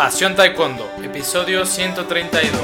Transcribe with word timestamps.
Pasión 0.00 0.34
Taekwondo, 0.34 0.90
episodio 1.04 1.66
132. 1.66 2.58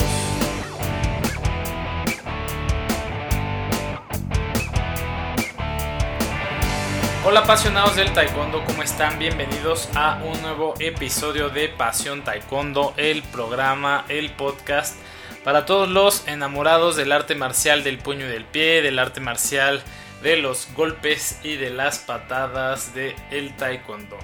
Hola 7.27 7.41
apasionados 7.41 7.95
del 7.97 8.11
Taekwondo, 8.15 8.65
¿cómo 8.65 8.83
están? 8.83 9.19
Bienvenidos 9.19 9.91
a 9.95 10.19
un 10.25 10.41
nuevo 10.41 10.73
episodio 10.79 11.51
de 11.51 11.69
Pasión 11.69 12.25
Taekwondo, 12.25 12.95
el 12.97 13.23
programa, 13.23 14.07
el 14.09 14.31
podcast 14.31 14.97
para 15.45 15.67
todos 15.67 15.91
los 15.91 16.27
enamorados 16.29 16.97
del 16.97 17.13
arte 17.13 17.35
marcial 17.35 17.85
del 17.85 17.99
puño 17.99 18.25
y 18.25 18.31
del 18.31 18.47
pie, 18.47 18.81
del 18.81 18.99
arte 18.99 19.21
marcial 19.21 19.83
de 20.23 20.39
los 20.39 20.69
golpes 20.75 21.39
y 21.43 21.57
de 21.57 21.69
las 21.69 21.99
patadas 21.99 22.95
de 22.95 23.15
el 23.31 23.55
taekwondo. 23.57 24.17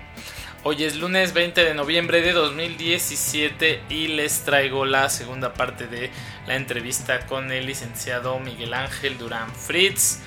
Hoy 0.64 0.84
es 0.84 0.94
lunes 0.94 1.34
20 1.34 1.64
de 1.64 1.74
noviembre 1.74 2.22
de 2.22 2.32
2017 2.32 3.80
y 3.88 4.06
les 4.06 4.45
traigo 4.45 4.87
la 4.87 5.09
segunda 5.10 5.54
parte 5.54 5.88
de 5.88 6.09
la 6.46 6.54
entrevista 6.54 7.27
con 7.27 7.50
el 7.50 7.66
licenciado 7.66 8.38
Miguel 8.38 8.73
Ángel 8.73 9.18
Durán 9.18 9.52
Fritz. 9.52 10.20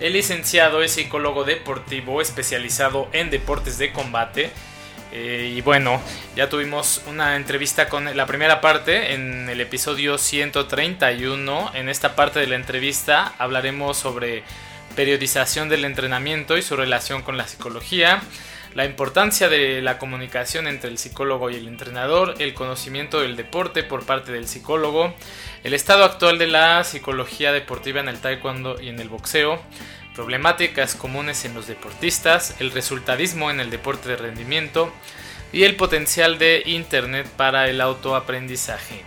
El 0.00 0.14
licenciado 0.14 0.82
es 0.82 0.90
psicólogo 0.90 1.44
deportivo 1.44 2.20
especializado 2.20 3.08
en 3.12 3.30
deportes 3.30 3.78
de 3.78 3.92
combate. 3.92 4.50
Eh, 5.12 5.54
y 5.56 5.60
bueno, 5.60 6.02
ya 6.34 6.48
tuvimos 6.48 7.02
una 7.06 7.36
entrevista 7.36 7.88
con 7.88 8.16
la 8.16 8.26
primera 8.26 8.60
parte 8.60 9.14
en 9.14 9.48
el 9.48 9.60
episodio 9.60 10.18
131. 10.18 11.70
En 11.74 11.88
esta 11.88 12.16
parte 12.16 12.40
de 12.40 12.48
la 12.48 12.56
entrevista 12.56 13.34
hablaremos 13.38 13.98
sobre 13.98 14.42
periodización 14.96 15.68
del 15.68 15.84
entrenamiento 15.84 16.58
y 16.58 16.62
su 16.62 16.74
relación 16.74 17.22
con 17.22 17.36
la 17.36 17.46
psicología, 17.46 18.20
la 18.74 18.84
importancia 18.84 19.48
de 19.48 19.82
la 19.82 19.98
comunicación 19.98 20.66
entre 20.66 20.90
el 20.90 20.98
psicólogo 20.98 21.50
y 21.50 21.56
el 21.56 21.66
entrenador, 21.66 22.34
el 22.38 22.54
conocimiento 22.54 23.20
del 23.20 23.36
deporte 23.36 23.82
por 23.82 24.04
parte 24.04 24.32
del 24.32 24.46
psicólogo, 24.46 25.12
el 25.64 25.74
estado 25.74 26.04
actual 26.04 26.38
de 26.38 26.46
la 26.46 26.84
psicología 26.84 27.52
deportiva 27.52 28.00
en 28.00 28.08
el 28.08 28.20
taekwondo 28.20 28.80
y 28.80 28.88
en 28.88 29.00
el 29.00 29.08
boxeo, 29.08 29.60
problemáticas 30.14 30.94
comunes 30.94 31.44
en 31.44 31.54
los 31.54 31.66
deportistas, 31.66 32.56
el 32.60 32.70
resultadismo 32.70 33.50
en 33.50 33.60
el 33.60 33.70
deporte 33.70 34.08
de 34.08 34.16
rendimiento 34.16 34.92
y 35.52 35.64
el 35.64 35.76
potencial 35.76 36.38
de 36.38 36.62
Internet 36.66 37.26
para 37.36 37.68
el 37.68 37.80
autoaprendizaje. 37.80 39.02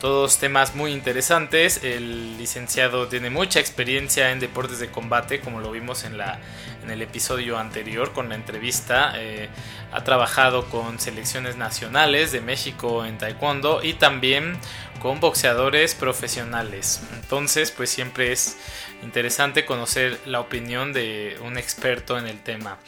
Todos 0.00 0.38
temas 0.38 0.74
muy 0.74 0.92
interesantes. 0.92 1.84
El 1.84 2.38
licenciado 2.38 3.06
tiene 3.08 3.28
mucha 3.28 3.60
experiencia 3.60 4.32
en 4.32 4.40
deportes 4.40 4.78
de 4.78 4.90
combate, 4.90 5.40
como 5.40 5.60
lo 5.60 5.70
vimos 5.70 6.04
en, 6.04 6.16
la, 6.16 6.40
en 6.82 6.90
el 6.90 7.02
episodio 7.02 7.58
anterior 7.58 8.12
con 8.12 8.28
la 8.28 8.34
entrevista. 8.34 9.12
Eh, 9.16 9.48
ha 9.92 10.04
trabajado 10.04 10.68
con 10.68 10.98
selecciones 10.98 11.56
nacionales 11.56 12.32
de 12.32 12.40
México 12.40 13.04
en 13.04 13.18
taekwondo 13.18 13.82
y 13.82 13.94
también 13.94 14.56
con 15.00 15.20
boxeadores 15.20 15.94
profesionales. 15.94 17.02
Entonces, 17.14 17.70
pues 17.70 17.90
siempre 17.90 18.32
es 18.32 18.56
interesante 19.02 19.64
conocer 19.64 20.18
la 20.26 20.40
opinión 20.40 20.92
de 20.92 21.38
un 21.42 21.58
experto 21.58 22.18
en 22.18 22.26
el 22.26 22.40
tema. 22.42 22.78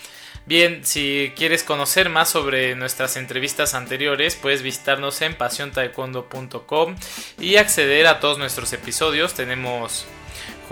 Bien, 0.45 0.85
si 0.85 1.33
quieres 1.37 1.63
conocer 1.63 2.09
más 2.09 2.29
sobre 2.29 2.75
nuestras 2.75 3.17
entrevistas 3.17 3.75
anteriores, 3.75 4.35
puedes 4.35 4.63
visitarnos 4.63 5.23
en 5.23 5.37
pasiontaekwondo.com 5.37 6.97
y 7.39 7.57
acceder 7.57 8.09
a 8.09 8.19
todos 8.19 8.39
nuestros 8.39 8.73
episodios. 8.73 9.35
Tenemos 9.35 10.05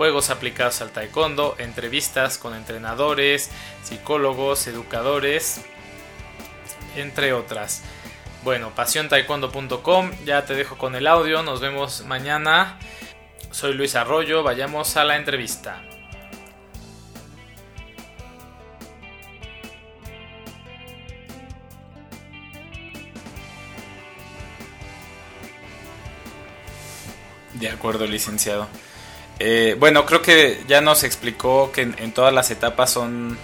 juegos 0.01 0.31
aplicados 0.31 0.81
al 0.81 0.89
taekwondo, 0.89 1.53
entrevistas 1.59 2.39
con 2.39 2.55
entrenadores, 2.55 3.51
psicólogos, 3.83 4.65
educadores, 4.65 5.61
entre 6.95 7.33
otras. 7.33 7.83
Bueno, 8.43 8.71
pasiontaekwondo.com, 8.75 10.09
ya 10.25 10.43
te 10.43 10.55
dejo 10.55 10.75
con 10.79 10.95
el 10.95 11.05
audio, 11.05 11.43
nos 11.43 11.61
vemos 11.61 12.03
mañana. 12.07 12.79
Soy 13.51 13.75
Luis 13.75 13.93
Arroyo, 13.93 14.41
vayamos 14.41 14.97
a 14.97 15.03
la 15.03 15.17
entrevista. 15.17 15.83
De 27.53 27.69
acuerdo, 27.69 28.07
licenciado. 28.07 28.67
Eh, 29.43 29.75
bueno, 29.79 30.05
creo 30.05 30.21
que 30.21 30.59
ya 30.67 30.81
nos 30.81 31.03
explicó 31.03 31.71
que 31.71 31.81
en, 31.81 32.11
todas 32.13 32.31
las 32.31 32.51
etapas 32.51 32.91
son, 32.91 33.39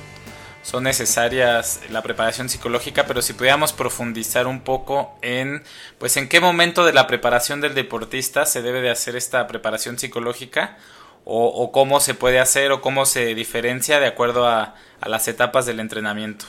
son 0.62 0.84
necesarias 0.84 1.82
la 1.90 2.04
preparación 2.04 2.50
psicológica, 2.50 3.08
pero 3.08 3.24
si 3.24 3.34
pudiéramos 3.34 3.74
profundizar 3.74 4.46
un 4.46 4.62
poco 4.62 5.18
en, 5.24 5.64
pues, 5.98 6.16
en 6.18 6.30
qué 6.30 6.40
momento 6.40 6.86
de 6.86 6.94
la 6.94 7.08
preparación 7.08 7.62
del 7.62 7.74
deportista 7.74 8.46
se 8.46 8.62
debe 8.62 8.82
de 8.82 8.92
hacer 8.92 9.16
esta 9.16 9.48
preparación 9.48 9.98
psicológica 9.98 10.78
o, 11.26 11.72
cómo 11.72 12.00
se 12.00 12.14
puede 12.14 12.40
hacer 12.40 12.72
o 12.72 12.80
cómo 12.80 13.08
se 13.08 13.34
diferencia 13.34 14.00
de 14.00 14.06
acuerdo 14.06 14.48
a, 14.48 14.76
las 15.04 15.28
etapas 15.28 15.66
del 15.66 15.80
entrenamiento. 15.80 16.46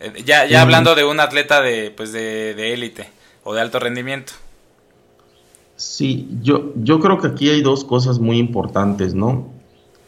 Eh, 0.00 0.22
ya, 0.24 0.46
ya 0.46 0.62
hablando 0.62 0.94
de 0.94 1.04
un 1.04 1.20
atleta 1.20 1.60
de, 1.60 1.90
pues, 1.90 2.12
de 2.12 2.72
élite 2.72 3.10
o 3.44 3.52
de 3.52 3.60
alto 3.60 3.80
rendimiento. 3.80 4.32
Sí, 5.76 6.26
yo, 6.42 6.72
yo 6.76 7.00
creo 7.00 7.18
que 7.18 7.28
aquí 7.28 7.50
hay 7.50 7.60
dos 7.60 7.84
cosas 7.84 8.18
muy 8.18 8.38
importantes, 8.38 9.14
¿no? 9.14 9.46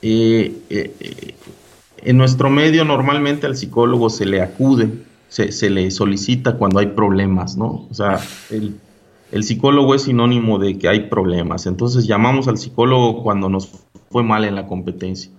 Eh, 0.01 0.63
eh, 0.71 0.95
eh, 0.99 1.35
en 1.99 2.17
nuestro 2.17 2.49
medio 2.49 2.85
normalmente 2.87 3.47
al 3.47 3.57
psicólogo 3.57 4.09
se 4.09 4.25
le 4.25 4.41
acude, 4.41 5.05
se, 5.29 5.69
le 5.69 5.91
solicita 5.91 6.57
cuando 6.57 6.79
hay 6.79 6.87
problemas, 6.87 7.59
¿no? 7.59 7.87
O 7.91 7.95
sea, 7.95 8.19
el, 8.51 8.77
el, 9.31 9.45
psicólogo 9.45 9.95
es 9.95 10.03
sinónimo 10.03 10.59
de 10.59 10.79
que 10.79 10.89
hay 10.89 11.09
problemas, 11.09 11.67
entonces 11.67 12.07
llamamos 12.07 12.49
al 12.49 12.57
psicólogo 12.57 13.23
cuando 13.23 13.51
nos 13.51 13.71
fue 14.11 14.23
mal 14.23 14.45
en 14.45 14.55
la 14.55 14.67
competencia. 14.67 15.31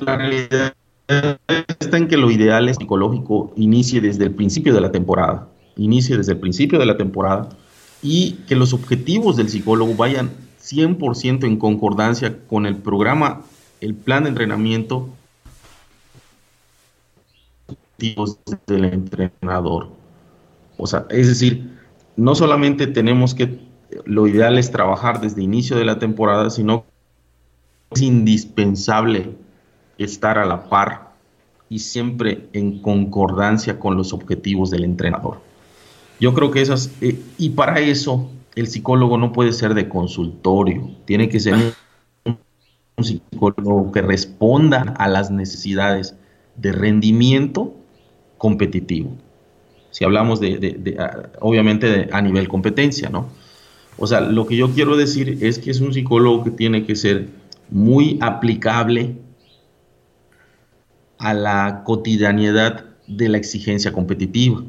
La 0.00 0.16
realidad 0.16 0.74
está 1.80 1.96
en 1.96 2.06
que 2.06 2.16
lo 2.16 2.30
ideal 2.30 2.68
es 2.68 2.76
psicológico 2.76 3.52
inicie 3.56 4.00
desde 4.00 4.24
el 4.24 4.34
principio 4.34 4.72
de 4.72 4.80
la 4.80 4.92
temporada 4.92 5.49
inicie 5.84 6.16
desde 6.16 6.32
el 6.32 6.38
principio 6.38 6.78
de 6.78 6.86
la 6.86 6.96
temporada 6.96 7.48
y 8.02 8.32
que 8.46 8.56
los 8.56 8.72
objetivos 8.72 9.36
del 9.36 9.48
psicólogo 9.48 9.94
vayan 9.94 10.30
100% 10.62 11.44
en 11.44 11.56
concordancia 11.56 12.38
con 12.46 12.66
el 12.66 12.76
programa, 12.76 13.42
el 13.80 13.94
plan 13.94 14.24
de 14.24 14.30
entrenamiento 14.30 15.08
del 18.66 18.84
entrenador. 18.84 19.88
O 20.76 20.86
sea, 20.86 21.06
es 21.10 21.28
decir, 21.28 21.78
no 22.16 22.34
solamente 22.34 22.86
tenemos 22.86 23.34
que, 23.34 23.58
lo 24.04 24.26
ideal 24.26 24.58
es 24.58 24.70
trabajar 24.70 25.20
desde 25.20 25.42
inicio 25.42 25.76
de 25.76 25.84
la 25.84 25.98
temporada, 25.98 26.50
sino 26.50 26.84
es 27.90 28.02
indispensable 28.02 29.34
estar 29.98 30.38
a 30.38 30.46
la 30.46 30.68
par 30.68 31.10
y 31.68 31.80
siempre 31.80 32.48
en 32.52 32.80
concordancia 32.80 33.78
con 33.78 33.96
los 33.96 34.12
objetivos 34.12 34.70
del 34.70 34.84
entrenador. 34.84 35.49
Yo 36.20 36.34
creo 36.34 36.50
que 36.50 36.60
esas, 36.60 36.90
eh, 37.00 37.18
y 37.38 37.50
para 37.50 37.80
eso 37.80 38.30
el 38.54 38.66
psicólogo 38.66 39.16
no 39.16 39.32
puede 39.32 39.52
ser 39.52 39.74
de 39.74 39.88
consultorio, 39.88 40.90
tiene 41.06 41.30
que 41.30 41.40
ser 41.40 41.54
un 42.24 43.04
psicólogo 43.04 43.90
que 43.90 44.02
responda 44.02 44.94
a 44.98 45.08
las 45.08 45.30
necesidades 45.30 46.14
de 46.56 46.72
rendimiento 46.72 47.74
competitivo. 48.36 49.16
Si 49.90 50.04
hablamos 50.04 50.40
de, 50.40 50.96
obviamente 51.40 52.10
a 52.12 52.20
nivel 52.20 52.48
competencia, 52.48 53.08
¿no? 53.08 53.28
O 53.96 54.06
sea, 54.06 54.20
lo 54.20 54.46
que 54.46 54.56
yo 54.56 54.70
quiero 54.70 54.96
decir 54.96 55.38
es 55.40 55.58
que 55.58 55.70
es 55.70 55.80
un 55.80 55.92
psicólogo 55.92 56.44
que 56.44 56.50
tiene 56.50 56.84
que 56.84 56.96
ser 56.96 57.28
muy 57.70 58.18
aplicable 58.20 59.16
a 61.18 61.34
la 61.34 61.82
cotidianidad 61.84 62.84
de 63.06 63.28
la 63.28 63.38
exigencia 63.38 63.92
competitiva 63.92 64.62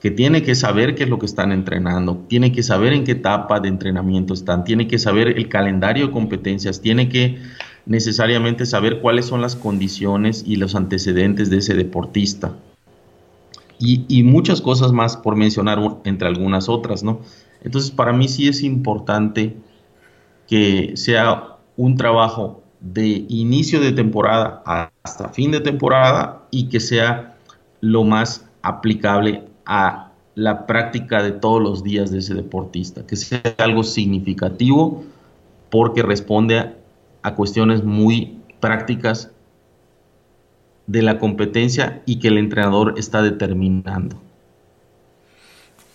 que 0.00 0.10
tiene 0.10 0.42
que 0.42 0.54
saber 0.54 0.94
qué 0.94 1.04
es 1.04 1.10
lo 1.10 1.18
que 1.18 1.26
están 1.26 1.52
entrenando, 1.52 2.24
tiene 2.26 2.52
que 2.52 2.62
saber 2.62 2.94
en 2.94 3.04
qué 3.04 3.12
etapa 3.12 3.60
de 3.60 3.68
entrenamiento 3.68 4.32
están, 4.32 4.64
tiene 4.64 4.88
que 4.88 4.98
saber 4.98 5.28
el 5.28 5.48
calendario 5.48 6.06
de 6.06 6.12
competencias, 6.12 6.80
tiene 6.80 7.08
que 7.10 7.38
necesariamente 7.84 8.64
saber 8.64 9.00
cuáles 9.00 9.26
son 9.26 9.42
las 9.42 9.56
condiciones 9.56 10.42
y 10.46 10.56
los 10.56 10.74
antecedentes 10.74 11.50
de 11.50 11.58
ese 11.58 11.74
deportista. 11.74 12.56
Y, 13.82 14.22
muchas 14.24 14.60
cosas 14.60 14.92
más 14.92 15.16
por 15.16 15.36
mencionar 15.36 15.78
entre 16.04 16.28
algunas 16.28 16.68
otras, 16.68 17.02
¿no? 17.02 17.20
Entonces, 17.62 17.90
para 17.90 18.12
mí 18.12 18.28
sí 18.28 18.46
es 18.46 18.62
importante 18.62 19.56
que 20.46 20.92
sea 20.96 21.56
un 21.78 21.96
trabajo 21.96 22.62
de 22.80 23.24
inicio 23.28 23.80
de 23.80 23.92
temporada 23.92 24.62
hasta 24.66 25.30
fin 25.30 25.50
de 25.50 25.60
temporada 25.60 26.42
y 26.50 26.68
que 26.68 26.78
sea 26.78 27.36
lo 27.80 28.04
más 28.04 28.46
aplicable 28.60 29.44
a 29.66 30.10
la 30.34 30.66
práctica 30.66 31.22
de 31.22 31.32
todos 31.32 31.60
los 31.60 31.82
días 31.82 32.10
de 32.10 32.18
ese 32.18 32.34
deportista, 32.34 33.06
que 33.06 33.16
sea 33.16 33.42
algo 33.58 33.82
significativo 33.82 35.04
porque 35.70 36.02
responde 36.02 36.74
a, 37.22 37.34
cuestiones 37.34 37.84
muy 37.84 38.38
prácticas 38.60 39.30
de 40.86 41.02
la 41.02 41.18
competencia 41.18 42.02
y 42.06 42.18
que 42.18 42.28
el 42.28 42.38
entrenador 42.38 42.94
está 42.96 43.22
determinando. 43.22 44.20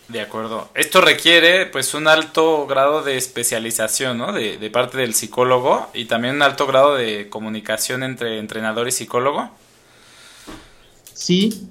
De 0.08 0.22
acuerdo. 0.22 0.70
Esto 0.76 1.02
requiere 1.02 1.66
pues 1.66 1.96
un 1.96 2.08
alto 2.08 2.68
grado 2.68 3.02
de 3.02 3.18
especialización, 3.18 4.20
¿no? 4.20 4.32
De, 4.32 4.58
de, 4.58 4.70
parte 4.70 5.00
del 5.00 5.16
psicólogo 5.16 5.90
y 5.94 6.06
también 6.06 6.36
un 6.36 6.44
alto 6.44 6.68
grado 6.68 6.96
de 6.96 7.28
comunicación 7.30 8.04
entre 8.04 8.38
entrenador 8.38 8.88
y 8.88 8.92
psicólogo. 8.92 9.50
Sí, 11.14 11.70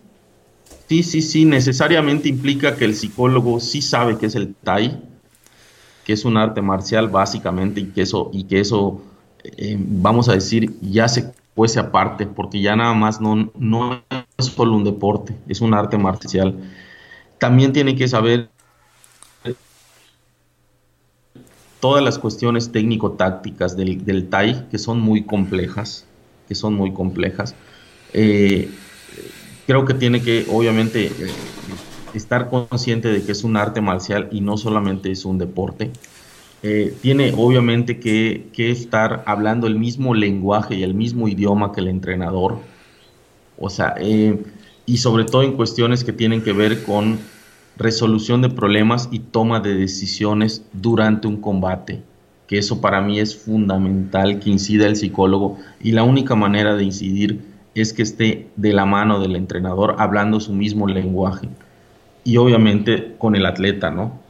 sí, 0.88 1.02
sí, 1.02 1.22
sí, 1.22 1.44
necesariamente 1.44 2.28
implica 2.28 2.76
que 2.76 2.84
el 2.84 2.94
psicólogo 2.94 3.60
sí 3.60 3.82
sabe 3.82 4.18
qué 4.18 4.26
es 4.26 4.34
el 4.34 4.54
Tai, 4.54 5.00
que 6.04 6.12
es 6.12 6.24
un 6.24 6.36
arte 6.36 6.62
marcial 6.62 7.08
básicamente 7.08 7.80
y 7.80 7.86
que 7.86 8.02
eso, 8.02 8.30
y 8.32 8.44
que 8.44 8.60
eso 8.60 9.02
eh, 9.42 9.76
vamos 9.78 10.28
a 10.28 10.34
decir, 10.34 10.74
ya 10.80 11.08
se 11.08 11.32
fuese 11.54 11.78
aparte, 11.78 12.26
porque 12.26 12.60
ya 12.60 12.76
nada 12.76 12.94
más 12.94 13.20
no, 13.20 13.50
no 13.56 14.02
es 14.36 14.46
solo 14.46 14.74
un 14.74 14.84
deporte, 14.84 15.36
es 15.48 15.60
un 15.60 15.74
arte 15.74 15.96
marcial 15.96 16.56
también 17.44 17.74
tiene 17.74 17.94
que 17.94 18.08
saber 18.08 18.48
todas 21.78 22.02
las 22.02 22.18
cuestiones 22.18 22.72
técnico-tácticas 22.72 23.76
del, 23.76 24.02
del, 24.02 24.30
TAI, 24.30 24.68
que 24.70 24.78
son 24.78 25.00
muy 25.00 25.24
complejas, 25.24 26.06
que 26.48 26.54
son 26.54 26.72
muy 26.72 26.94
complejas. 26.94 27.54
Eh, 28.14 28.70
creo 29.66 29.84
que 29.84 29.94
tiene 29.94 30.22
que, 30.22 30.46
obviamente, 30.50 31.06
eh, 31.06 31.12
estar 32.14 32.48
consciente 32.48 33.08
de 33.08 33.22
que 33.22 33.32
es 33.32 33.44
un 33.44 33.56
arte 33.56 33.80
marcial 33.80 34.28
y 34.30 34.40
no 34.40 34.56
solamente 34.56 35.10
es 35.10 35.24
un 35.24 35.38
deporte. 35.38 35.90
Eh, 36.62 36.94
tiene, 37.02 37.34
obviamente, 37.36 38.00
que, 38.00 38.48
que, 38.52 38.70
estar 38.70 39.22
hablando 39.26 39.66
el 39.66 39.78
mismo 39.78 40.14
lenguaje 40.14 40.76
y 40.76 40.82
el 40.82 40.94
mismo 40.94 41.28
idioma 41.28 41.72
que 41.72 41.80
el 41.80 41.88
entrenador. 41.88 42.58
O 43.58 43.68
sea, 43.68 43.94
y 44.00 44.96
sobre 44.96 45.24
todo 45.24 45.42
en 45.42 45.52
cuestiones 45.52 46.04
que 46.04 46.12
tienen 46.12 46.42
que 46.42 46.52
ver 46.52 46.82
con 46.84 47.18
resolución 47.76 48.42
de 48.42 48.50
problemas 48.50 49.08
y 49.10 49.18
toma 49.18 49.60
de 49.60 49.74
decisiones 49.74 50.64
durante 50.72 51.26
un 51.26 51.40
combate, 51.40 52.02
que 52.46 52.58
eso 52.58 52.80
para 52.80 53.00
mí 53.00 53.18
es 53.18 53.36
fundamental 53.36 54.38
que 54.38 54.50
incida 54.50 54.86
el 54.86 54.96
psicólogo 54.96 55.58
y 55.82 55.92
la 55.92 56.02
única 56.02 56.34
manera 56.34 56.76
de 56.76 56.84
incidir 56.84 57.53
es 57.74 57.92
que 57.92 58.02
esté 58.02 58.48
de 58.56 58.72
la 58.72 58.84
mano 58.84 59.20
del 59.20 59.36
entrenador 59.36 59.96
hablando 59.98 60.40
su 60.40 60.52
mismo 60.52 60.86
lenguaje 60.86 61.48
y 62.22 62.36
obviamente 62.36 63.16
con 63.18 63.36
el 63.36 63.46
atleta, 63.46 63.90
¿no? 63.90 64.20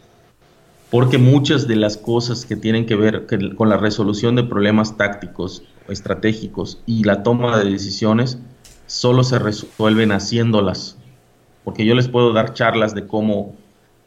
Porque 0.90 1.18
muchas 1.18 1.66
de 1.66 1.76
las 1.76 1.96
cosas 1.96 2.46
que 2.46 2.56
tienen 2.56 2.86
que 2.86 2.96
ver 2.96 3.26
con 3.56 3.68
la 3.68 3.76
resolución 3.76 4.36
de 4.36 4.44
problemas 4.44 4.96
tácticos, 4.96 5.64
estratégicos 5.88 6.80
y 6.86 7.04
la 7.04 7.22
toma 7.22 7.58
de 7.58 7.70
decisiones 7.70 8.38
solo 8.86 9.24
se 9.24 9.38
resuelven 9.38 10.12
haciéndolas. 10.12 10.96
Porque 11.64 11.84
yo 11.84 11.94
les 11.94 12.08
puedo 12.08 12.32
dar 12.32 12.52
charlas 12.52 12.94
de 12.94 13.06
cómo 13.06 13.56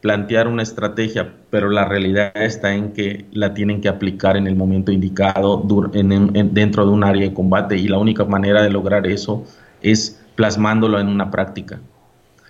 plantear 0.01 0.47
una 0.47 0.63
estrategia, 0.63 1.33
pero 1.49 1.69
la 1.69 1.85
realidad 1.85 2.31
está 2.35 2.73
en 2.73 2.93
que 2.93 3.25
la 3.31 3.53
tienen 3.53 3.81
que 3.81 3.89
aplicar 3.89 4.37
en 4.37 4.47
el 4.47 4.55
momento 4.55 4.91
indicado 4.91 5.63
dentro 5.91 6.85
de 6.85 6.91
un 6.91 7.03
área 7.03 7.23
de 7.23 7.33
combate 7.33 7.77
y 7.77 7.87
la 7.87 7.97
única 7.97 8.23
manera 8.25 8.61
de 8.61 8.69
lograr 8.69 9.07
eso 9.07 9.43
es 9.81 10.21
plasmándolo 10.35 10.99
en 10.99 11.07
una 11.07 11.31
práctica. 11.31 11.79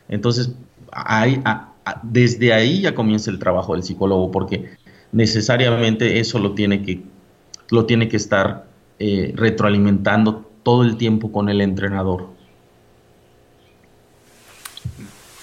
Entonces, 0.10 0.54
desde 2.04 2.54
ahí 2.54 2.82
ya 2.82 2.94
comienza 2.94 3.32
el 3.32 3.40
trabajo 3.40 3.74
del 3.74 3.84
psicólogo 3.84 4.32
porque 4.32 4.72
necesariamente 5.12 6.20
eso 6.20 6.40
lo 6.40 6.54
tiene 6.54 6.82
que, 6.84 7.02
lo 7.70 7.86
tiene 7.86 8.10
que 8.10 8.18
estar 8.18 8.66
eh, 9.00 9.32
retroalimentando 9.36 10.50
todo 10.64 10.84
el 10.84 10.98
tiempo 10.98 11.32
con 11.32 11.50
el 11.50 11.62
entrenador. 11.62 12.37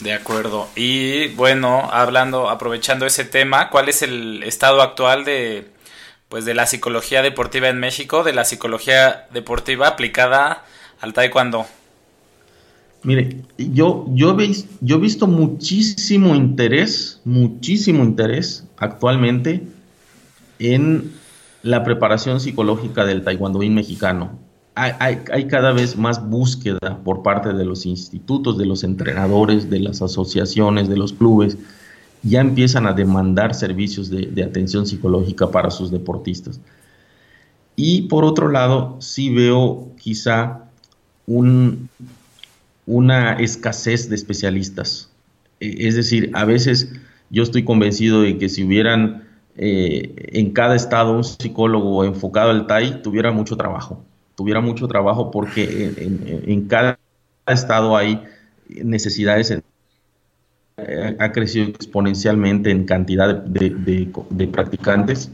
De 0.00 0.12
acuerdo. 0.12 0.69
Y 0.75 1.29
bueno, 1.29 1.88
hablando, 1.93 2.50
aprovechando 2.50 3.06
ese 3.06 3.25
tema, 3.25 3.70
¿cuál 3.70 3.88
es 3.88 4.02
el 4.02 4.43
estado 4.43 4.82
actual 4.82 5.25
de 5.25 5.69
pues 6.29 6.44
de 6.44 6.55
la 6.55 6.67
psicología 6.67 7.23
deportiva 7.23 7.69
en 7.69 7.79
México, 7.79 8.25
de 8.25 8.32
la 8.32 8.44
psicología 8.44 9.29
deportiva 9.32 9.87
aplicada 9.87 10.64
al 11.00 11.12
taekwondo? 11.12 11.67
Mire, 13.05 13.43
yo, 13.56 14.06
yo, 14.14 14.37
yo 14.81 14.96
he 14.96 14.99
visto 14.99 15.26
muchísimo 15.26 16.35
interés, 16.35 17.20
muchísimo 17.25 18.02
interés 18.02 18.67
actualmente 18.79 19.62
en 20.58 21.12
la 21.62 21.85
preparación 21.85 22.41
psicológica 22.41 23.05
del 23.05 23.23
taekwondoín 23.23 23.75
mexicano 23.75 24.44
hay, 24.75 25.47
cada 25.47 25.73
vez 25.73 25.97
más 25.97 26.29
búsqueda 26.29 27.00
por 27.05 27.23
parte 27.23 27.53
de 27.53 27.65
los 27.65 27.87
institutos, 27.87 28.59
de 28.59 28.67
los 28.67 28.82
entrenadores, 28.82 29.71
de 29.71 29.79
las 29.79 30.03
asociaciones, 30.03 30.88
de 30.88 30.97
los 30.97 31.12
clubes. 31.12 31.56
Ya 32.23 32.41
empiezan 32.41 32.87
a 32.87 32.93
demandar 32.93 33.55
servicios 33.55 34.11
de, 34.11 34.43
atención 34.43 34.87
psicológica 34.87 35.50
para 35.50 35.71
sus 35.71 35.91
deportistas. 35.91 36.61
Y 37.76 38.03
por 38.03 38.25
otro 38.25 38.49
lado, 38.49 38.97
sí 39.00 39.31
veo 39.31 39.93
quizá 40.00 40.65
un, 41.27 41.88
una 42.87 43.35
escasez 43.35 44.09
de 44.09 44.17
especialistas. 44.17 45.11
E, 45.61 45.87
es 45.87 45.94
decir, 45.94 46.31
a 46.35 46.44
veces 46.44 46.93
yo 47.31 47.43
estoy 47.43 47.65
convencido 47.65 48.23
de 48.23 48.38
que 48.38 48.49
si 48.49 48.65
hubieran 48.65 49.25
eh, 49.56 50.31
en 50.32 50.53
cada 50.53 50.75
estado 50.75 51.12
un 51.12 51.25
psicólogo 51.25 52.05
enfocado 52.05 52.50
al 52.50 52.67
TAI, 52.67 53.03
tuviera 53.03 53.31
mucho 53.31 53.56
trabajo 53.56 54.05
tuviera 54.35 54.61
mucho 54.61 54.89
trabajo 54.89 55.31
porque 55.31 55.93
en, 55.97 56.67
cada 56.67 56.99
estado 57.47 57.97
hay 57.97 58.23
necesidades, 58.69 59.51
eh, 60.77 61.17
ha 61.19 61.33
crecido 61.33 61.67
exponencialmente 61.67 62.71
en 62.71 62.85
cantidad 62.85 63.35
de, 63.35 64.47
practicantes 64.53 65.31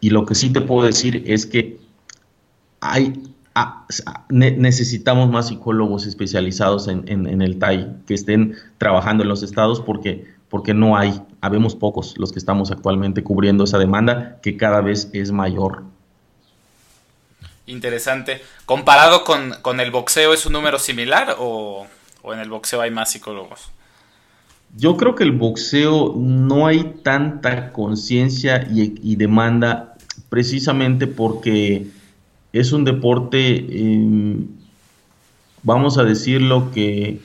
y 0.00 0.10
lo 0.10 0.24
que 0.26 0.34
sí 0.34 0.50
te 0.50 0.60
puedo 0.60 0.86
decir 0.86 1.24
es 1.26 1.46
que 1.46 1.78
hay, 2.80 3.22
ah, 3.54 3.86
necesitamos 4.30 5.30
más 5.30 5.48
psicólogos 5.48 6.06
especializados 6.06 6.88
en, 6.88 7.42
el 7.42 7.58
TAI 7.58 7.96
que 8.06 8.14
estén 8.14 8.54
trabajando 8.78 9.22
en 9.22 9.28
los 9.28 9.42
estados 9.42 9.80
porque, 9.80 10.26
porque 10.48 10.74
no 10.74 10.96
hay, 10.96 11.22
habemos 11.40 11.76
pocos 11.76 12.16
los 12.18 12.32
que 12.32 12.38
estamos 12.38 12.70
actualmente 12.70 13.22
cubriendo 13.22 13.64
esa 13.64 13.78
demanda 13.78 14.40
que 14.42 14.56
cada 14.56 14.80
vez 14.80 15.10
es 15.12 15.32
mayor. 15.32 15.91
Interesante. 17.72 18.42
¿Comparado 18.66 19.24
con, 19.24 19.80
el 19.80 19.90
boxeo 19.90 20.34
es 20.34 20.44
un 20.44 20.52
número 20.52 20.78
similar 20.78 21.36
o, 21.38 21.86
en 22.24 22.38
el 22.38 22.50
boxeo 22.50 22.82
hay 22.82 22.90
más 22.90 23.10
psicólogos? 23.10 23.70
Yo 24.76 24.96
creo 24.96 25.14
que 25.14 25.24
el 25.24 25.32
boxeo 25.32 26.14
no 26.16 26.66
hay 26.66 26.84
tanta 27.02 27.72
conciencia 27.72 28.68
y, 28.70 29.16
demanda 29.16 29.94
precisamente 30.28 31.06
porque 31.06 31.86
es 32.52 32.72
un 32.72 32.84
deporte, 32.84 33.56
em, 33.56 34.48
vamos 35.62 35.96
a 35.96 36.04
decirlo, 36.04 36.70
que 36.72 37.20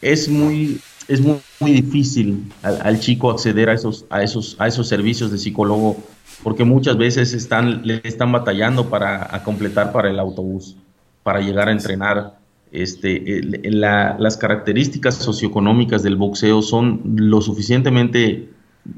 es 0.00 0.28
muy, 0.28 0.80
es 1.08 1.20
muy, 1.20 1.72
difícil 1.72 2.52
al, 2.62 3.00
chico 3.00 3.30
acceder 3.30 3.68
a 3.70 3.74
esos, 3.74 4.04
a, 4.10 4.22
esos, 4.22 4.56
a 4.58 4.66
esos 4.66 4.88
servicios 4.88 5.30
de 5.30 5.38
psicólogo 5.38 5.96
porque 6.42 6.64
muchas 6.64 6.96
veces 6.96 7.32
están, 7.34 7.86
le 7.86 8.00
están 8.04 8.32
batallando 8.32 8.88
para 8.88 9.42
completar 9.44 9.92
para 9.92 10.10
el 10.10 10.18
autobús, 10.18 10.76
para 11.22 11.40
llegar 11.40 11.68
a 11.68 11.72
entrenar. 11.72 12.38
Este, 12.72 13.42
las 13.70 14.36
características 14.38 15.16
socioeconómicas 15.16 16.02
del 16.02 16.16
boxeo 16.16 16.62
son 16.62 17.02
lo 17.16 17.42
suficientemente 17.42 18.48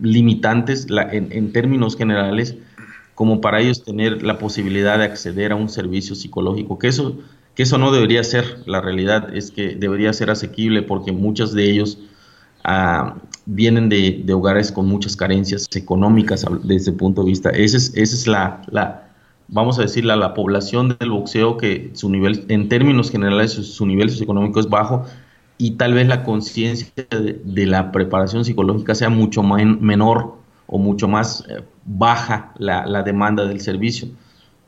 limitantes 0.00 0.86
en, 1.10 1.52
términos 1.52 1.96
generales 1.96 2.56
como 3.16 3.40
para 3.40 3.60
ellos 3.60 3.84
tener 3.84 4.22
la 4.22 4.38
posibilidad 4.38 4.98
de 4.98 5.04
acceder 5.04 5.52
a 5.52 5.56
un 5.56 5.68
servicio 5.68 6.14
psicológico, 6.14 6.78
que 6.78 6.88
eso, 6.88 7.18
que 7.54 7.62
eso 7.62 7.78
no 7.78 7.92
debería 7.92 8.24
ser, 8.24 8.62
la 8.66 8.80
realidad 8.80 9.34
es 9.34 9.50
que 9.50 9.76
debería 9.76 10.12
ser 10.12 10.30
asequible 10.30 10.82
porque 10.82 11.12
muchos 11.12 11.52
de 11.52 11.70
ellos 11.70 11.98
ah, 12.64 13.16
vienen 13.46 13.88
de, 13.88 14.24
hogares 14.32 14.72
con 14.72 14.86
muchas 14.86 15.16
carencias 15.16 15.68
económicas 15.74 16.44
desde 16.62 16.90
el 16.90 16.96
punto 16.96 17.22
de 17.22 17.28
vista. 17.28 17.50
Esa 17.50 17.76
es, 17.76 17.92
esa 17.94 18.14
es 18.16 18.26
la, 18.26 18.62
la, 18.70 19.08
vamos 19.48 19.78
a 19.78 19.82
decir, 19.82 20.04
la, 20.04 20.16
la, 20.16 20.34
población 20.34 20.96
del 20.98 21.10
boxeo 21.10 21.56
que 21.56 21.90
su 21.94 22.10
nivel, 22.10 22.44
en 22.48 22.68
términos 22.68 23.10
generales, 23.10 23.52
su, 23.52 23.86
nivel 23.86 24.10
socioeconómico 24.10 24.58
es 24.58 24.68
bajo 24.68 25.04
y 25.56 25.72
tal 25.72 25.94
vez 25.94 26.08
la 26.08 26.24
conciencia 26.24 26.92
de, 27.10 27.66
la 27.66 27.92
preparación 27.92 28.44
psicológica 28.44 28.96
sea 28.96 29.10
mucho 29.10 29.42
menor 29.44 30.34
o 30.66 30.78
mucho 30.78 31.06
más 31.06 31.44
eh, 31.48 31.62
baja 31.84 32.52
la, 32.58 32.84
la 32.86 33.02
demanda 33.02 33.44
del 33.44 33.60
servicio. 33.60 34.08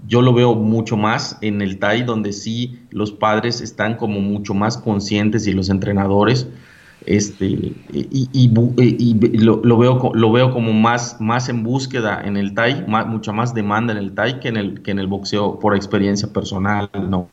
Yo 0.06 0.22
lo 0.22 0.32
veo 0.32 0.54
mucho 0.54 0.96
más 0.96 1.38
en 1.40 1.62
el 1.62 1.78
TAI, 1.78 2.02
donde 2.02 2.32
sí 2.32 2.80
los 2.90 3.12
padres 3.12 3.60
están 3.60 3.96
como 3.96 4.20
mucho 4.20 4.54
más 4.54 4.76
conscientes 4.78 5.46
y 5.46 5.52
los 5.52 5.68
entrenadores 5.68 6.48
este, 7.06 7.46
y, 7.92 8.48
lo, 8.48 9.78
veo, 9.78 10.12
lo 10.12 10.32
veo 10.32 10.52
como 10.52 10.72
más, 10.72 11.20
más 11.20 11.48
en 11.48 11.62
búsqueda 11.62 12.20
en 12.24 12.36
el 12.36 12.52
TAI, 12.52 12.84
mucha 12.86 13.30
más 13.30 13.54
demanda 13.54 13.92
en 13.92 13.98
el 13.98 14.12
TAI 14.12 14.40
que 14.40 14.48
en 14.48 14.56
el, 14.56 14.82
que 14.82 14.90
en 14.90 14.98
el 14.98 15.06
boxeo 15.06 15.60
por 15.60 15.76
experiencia 15.76 16.28
personal, 16.32 16.90
¿no? 17.08 17.30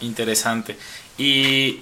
Interesante. 0.00 0.76
Y 1.18 1.80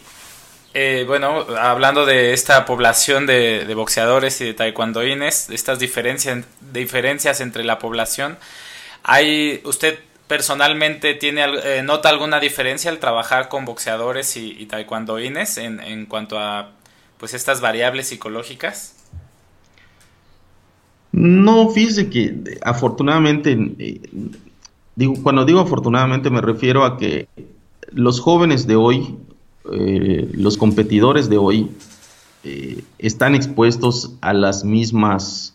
eh, 0.75 1.05
bueno, 1.07 1.47
hablando 1.57 2.05
de 2.05 2.33
esta 2.33 2.65
población 2.65 3.27
de, 3.27 3.73
boxeadores 3.75 4.41
y 4.41 4.47
de 4.47 4.55
taekwondoines, 4.55 5.49
estas 5.51 5.79
diferencias, 5.79 6.45
diferencias 6.73 7.41
entre 7.41 7.63
la 7.63 7.79
población, 7.79 8.37
¿hay 9.03 9.61
usted 9.65 9.99
personalmente 10.27 11.15
tiene 11.15 11.45
eh, 11.65 11.83
nota 11.83 12.09
alguna 12.09 12.39
diferencia 12.41 12.91
al 12.91 12.99
trabajar 12.99 13.49
con 13.49 13.65
boxeadores 13.65 14.37
y, 14.37 14.67
taekwondoines 14.67 15.59
en, 15.59 15.81
en 15.81 16.07
cuanto 16.07 16.39
a 16.39 16.73
pues 17.19 17.35
estas 17.35 17.61
variables 17.61 18.09
psicológicas? 18.09 18.95
No, 21.13 21.69
fíjese 21.71 22.09
que 22.09 22.59
afortunadamente, 22.63 23.57
eh, 23.79 24.01
digo, 24.95 25.15
cuando 25.23 25.45
digo 25.45 25.61
afortunadamente 25.61 26.31
me 26.31 26.41
refiero 26.41 26.85
a 26.85 26.97
que 26.97 27.29
los 27.93 28.21
jóvenes 28.21 28.67
de 28.67 28.77
hoy, 28.77 29.17
eh, 29.73 30.31
los 30.33 30.57
competidores 30.57 31.29
de 31.29 31.37
hoy, 31.37 31.71
eh, 32.45 32.85
están 32.99 33.35
expuestos 33.35 34.15
a 34.21 34.33
las 34.33 34.65
mismas, 34.65 35.55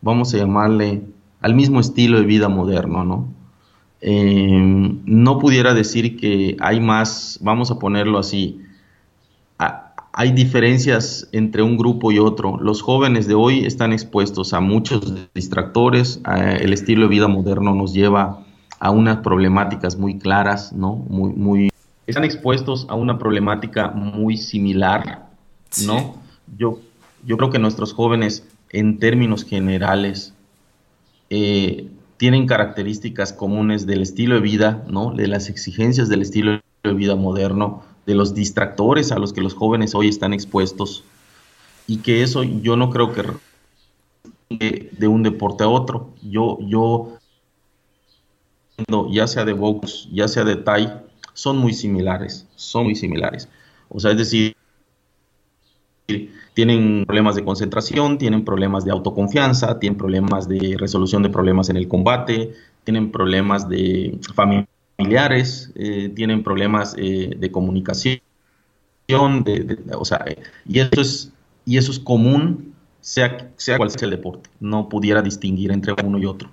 vamos 0.00 0.32
a 0.32 0.38
llamarle, 0.38 1.02
al 1.40 1.54
mismo 1.54 1.80
estilo 1.80 2.18
de 2.18 2.26
vida 2.26 2.48
moderno, 2.48 3.04
¿no? 3.04 3.28
no 4.00 5.38
pudiera 5.38 5.74
decir 5.74 6.16
que 6.16 6.56
hay 6.60 6.80
más, 6.80 7.38
vamos 7.42 7.70
a 7.70 7.78
ponerlo 7.78 8.18
así, 8.18 8.60
hay 10.12 10.32
diferencias 10.32 11.28
entre 11.32 11.62
un 11.62 11.76
grupo 11.76 12.10
y 12.10 12.18
otro. 12.18 12.58
Los 12.60 12.82
jóvenes 12.82 13.28
de 13.28 13.34
hoy 13.34 13.64
están 13.64 13.92
expuestos 13.92 14.52
a 14.52 14.60
muchos 14.60 15.14
distractores, 15.34 16.20
el 16.60 16.72
estilo 16.72 17.02
de 17.02 17.08
vida 17.08 17.28
moderno 17.28 17.74
nos 17.74 17.92
lleva 17.92 18.44
a 18.80 18.90
unas 18.90 19.18
problemáticas 19.18 19.96
muy 19.96 20.18
claras, 20.18 20.72
¿no? 20.72 20.96
Muy, 21.08 21.32
muy, 21.32 21.70
están 22.06 22.24
expuestos 22.24 22.86
a 22.88 22.94
una 22.94 23.18
problemática 23.18 23.90
muy 23.90 24.36
similar, 24.36 25.26
¿no? 25.84 26.14
Yo, 26.56 26.78
yo 27.24 27.36
creo 27.36 27.50
que 27.50 27.58
nuestros 27.58 27.92
jóvenes, 27.92 28.46
en 28.70 28.98
términos 28.98 29.44
generales, 29.44 30.34
eh, 31.30 31.88
tienen 32.16 32.46
características 32.46 33.32
comunes 33.32 33.86
del 33.86 34.02
estilo 34.02 34.34
de 34.36 34.40
vida, 34.40 34.84
¿no? 34.88 35.12
De 35.12 35.28
las 35.28 35.48
exigencias 35.48 36.08
del 36.08 36.22
estilo 36.22 36.60
de 36.82 36.92
vida 36.92 37.14
moderno, 37.16 37.82
de 38.06 38.14
los 38.14 38.34
distractores 38.34 39.12
a 39.12 39.18
los 39.18 39.32
que 39.32 39.40
los 39.40 39.54
jóvenes 39.54 39.94
hoy 39.94 40.08
están 40.08 40.32
expuestos 40.32 41.04
y 41.86 41.98
que 41.98 42.22
eso 42.22 42.42
yo 42.42 42.76
no 42.76 42.90
creo 42.90 43.12
que 43.12 43.24
de, 44.50 45.08
un 45.08 45.22
deporte 45.22 45.64
a 45.64 45.68
otro. 45.68 46.14
Yo, 46.22 46.58
yo, 46.60 47.18
ya 49.10 49.26
sea 49.26 49.44
de 49.44 49.52
box, 49.52 50.08
ya 50.12 50.28
sea 50.28 50.44
de 50.44 50.56
Thai, 50.56 50.92
son 51.34 51.58
muy 51.58 51.72
similares, 51.72 52.46
son 52.56 52.84
muy 52.84 52.94
similares. 52.94 53.48
O 53.88 54.00
sea, 54.00 54.10
es 54.10 54.18
decir, 54.18 54.56
tienen 56.54 57.04
problemas 57.06 57.36
de 57.36 57.44
concentración, 57.44 58.18
tienen 58.18 58.44
problemas 58.44 58.84
de 58.84 58.90
autoconfianza, 58.90 59.78
tienen 59.78 59.98
problemas 59.98 60.48
de 60.48 60.76
resolución 60.78 61.22
de 61.22 61.30
problemas 61.30 61.68
en 61.68 61.76
el 61.76 61.86
combate, 61.86 62.52
tienen 62.84 63.12
problemas 63.12 63.68
de 63.68 64.18
familia 64.34 64.66
familiares, 64.98 65.70
eh, 65.76 66.10
tienen 66.14 66.42
problemas 66.42 66.94
eh, 66.98 67.30
de 67.36 67.52
comunicación, 67.52 68.20
de, 69.06 69.78
o 69.92 70.04
sea, 70.04 70.24
y 70.66 70.80
eso 70.80 71.00
es, 71.00 71.32
y 71.64 71.78
eso 71.78 71.92
es 71.92 72.00
común, 72.00 72.74
sea, 73.00 73.48
sea 73.56 73.76
cual 73.76 73.90
sea 73.92 74.06
el 74.06 74.10
deporte. 74.10 74.50
No 74.58 74.88
pudiera 74.88 75.22
distinguir 75.22 75.70
entre 75.70 75.94
uno 76.04 76.18
y 76.18 76.26
otro. 76.26 76.50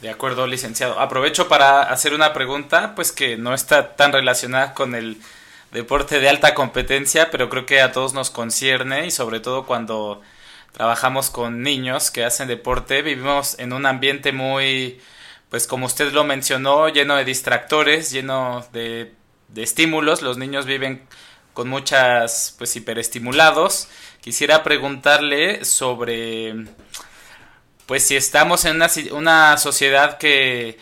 De 0.00 0.08
acuerdo, 0.08 0.46
licenciado. 0.46 1.00
Aprovecho 1.00 1.48
para 1.48 1.82
hacer 1.82 2.14
una 2.14 2.32
pregunta, 2.32 2.94
pues 2.94 3.10
que 3.10 3.36
no 3.36 3.54
está 3.54 3.96
tan 3.96 4.12
relacionada 4.12 4.72
con 4.72 4.94
el 4.94 5.16
deporte 5.72 6.20
de 6.20 6.28
alta 6.28 6.54
competencia, 6.54 7.30
pero 7.30 7.48
creo 7.48 7.66
que 7.66 7.80
a 7.80 7.92
todos 7.92 8.14
nos 8.14 8.30
concierne 8.30 9.06
y 9.06 9.10
sobre 9.10 9.40
todo 9.40 9.66
cuando 9.66 10.22
trabajamos 10.72 11.30
con 11.30 11.62
niños 11.62 12.10
que 12.10 12.24
hacen 12.24 12.48
deporte, 12.48 13.02
vivimos 13.02 13.58
en 13.58 13.72
un 13.72 13.86
ambiente 13.86 14.32
muy 14.32 15.00
pues 15.50 15.66
como 15.66 15.86
usted 15.86 16.12
lo 16.12 16.24
mencionó, 16.24 16.88
lleno 16.88 17.16
de 17.16 17.24
distractores, 17.24 18.10
lleno 18.10 18.66
de, 18.72 19.14
estímulos, 19.56 20.22
los 20.22 20.36
niños 20.36 20.66
viven 20.66 21.06
con 21.54 21.68
muchas, 21.68 22.54
pues 22.58 22.76
hiperestimulados. 22.76 23.88
Quisiera 24.20 24.62
preguntarle 24.62 25.64
sobre, 25.64 26.66
pues 27.86 28.06
si 28.06 28.16
estamos 28.16 28.64
en 28.66 28.76
una, 28.76 28.90
una 29.12 29.56
sociedad 29.56 30.18
que, 30.18 30.78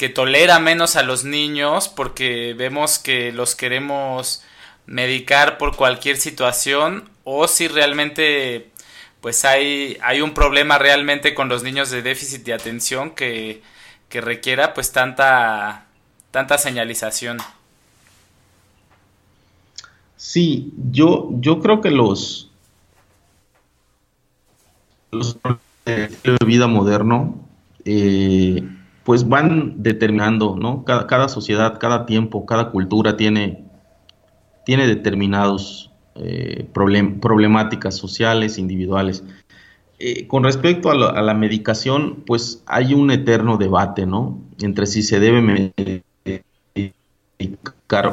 que 0.00 0.08
tolera 0.08 0.58
menos 0.58 0.96
a 0.96 1.04
los 1.04 1.24
niños 1.24 1.86
porque 1.86 2.54
vemos 2.56 2.98
que 2.98 3.30
los 3.30 3.54
queremos 3.54 4.42
medicar 4.86 5.58
por 5.58 5.76
cualquier 5.76 6.16
situación 6.16 7.08
o 7.22 7.46
si 7.46 7.68
realmente 7.68 8.70
pues 9.20 9.44
hay, 9.44 9.98
hay 10.02 10.22
un 10.22 10.32
problema 10.32 10.78
realmente 10.78 11.34
con 11.34 11.48
los 11.48 11.62
niños 11.62 11.90
de 11.90 12.00
déficit 12.00 12.42
de 12.44 12.54
atención 12.54 13.10
que 13.10 13.62
que 14.10 14.20
requiera 14.20 14.74
pues 14.74 14.92
tanta, 14.92 15.86
tanta 16.30 16.58
señalización. 16.58 17.38
Sí, 20.16 20.74
yo, 20.90 21.30
yo 21.38 21.60
creo 21.60 21.80
que 21.80 21.90
los, 21.90 22.50
los 25.12 25.38
de 25.84 26.36
vida 26.44 26.66
moderno 26.66 27.36
eh, 27.84 28.62
pues 29.04 29.28
van 29.28 29.82
determinando, 29.82 30.56
¿no? 30.56 30.84
Cada, 30.84 31.28
sociedad, 31.28 31.78
cada 31.78 32.06
tiempo, 32.06 32.46
cada 32.46 32.70
cultura 32.70 33.16
tiene, 33.16 33.64
tiene 34.64 34.86
determinados 34.86 35.90
eh, 36.16 36.66
problemáticas 36.72 37.96
sociales, 37.96 38.58
individuales. 38.58 39.24
Eh, 39.98 40.26
con 40.26 40.44
respecto 40.44 40.90
a 40.90 40.94
la, 40.94 41.34
medicación, 41.34 42.22
pues 42.26 42.62
hay 42.66 42.94
un 42.94 43.10
eterno 43.10 43.56
debate, 43.56 44.06
¿no? 44.06 44.38
Entre 44.60 44.86
si 44.86 45.02
se 45.02 45.20
debe 45.20 45.42
medicar 45.42 46.02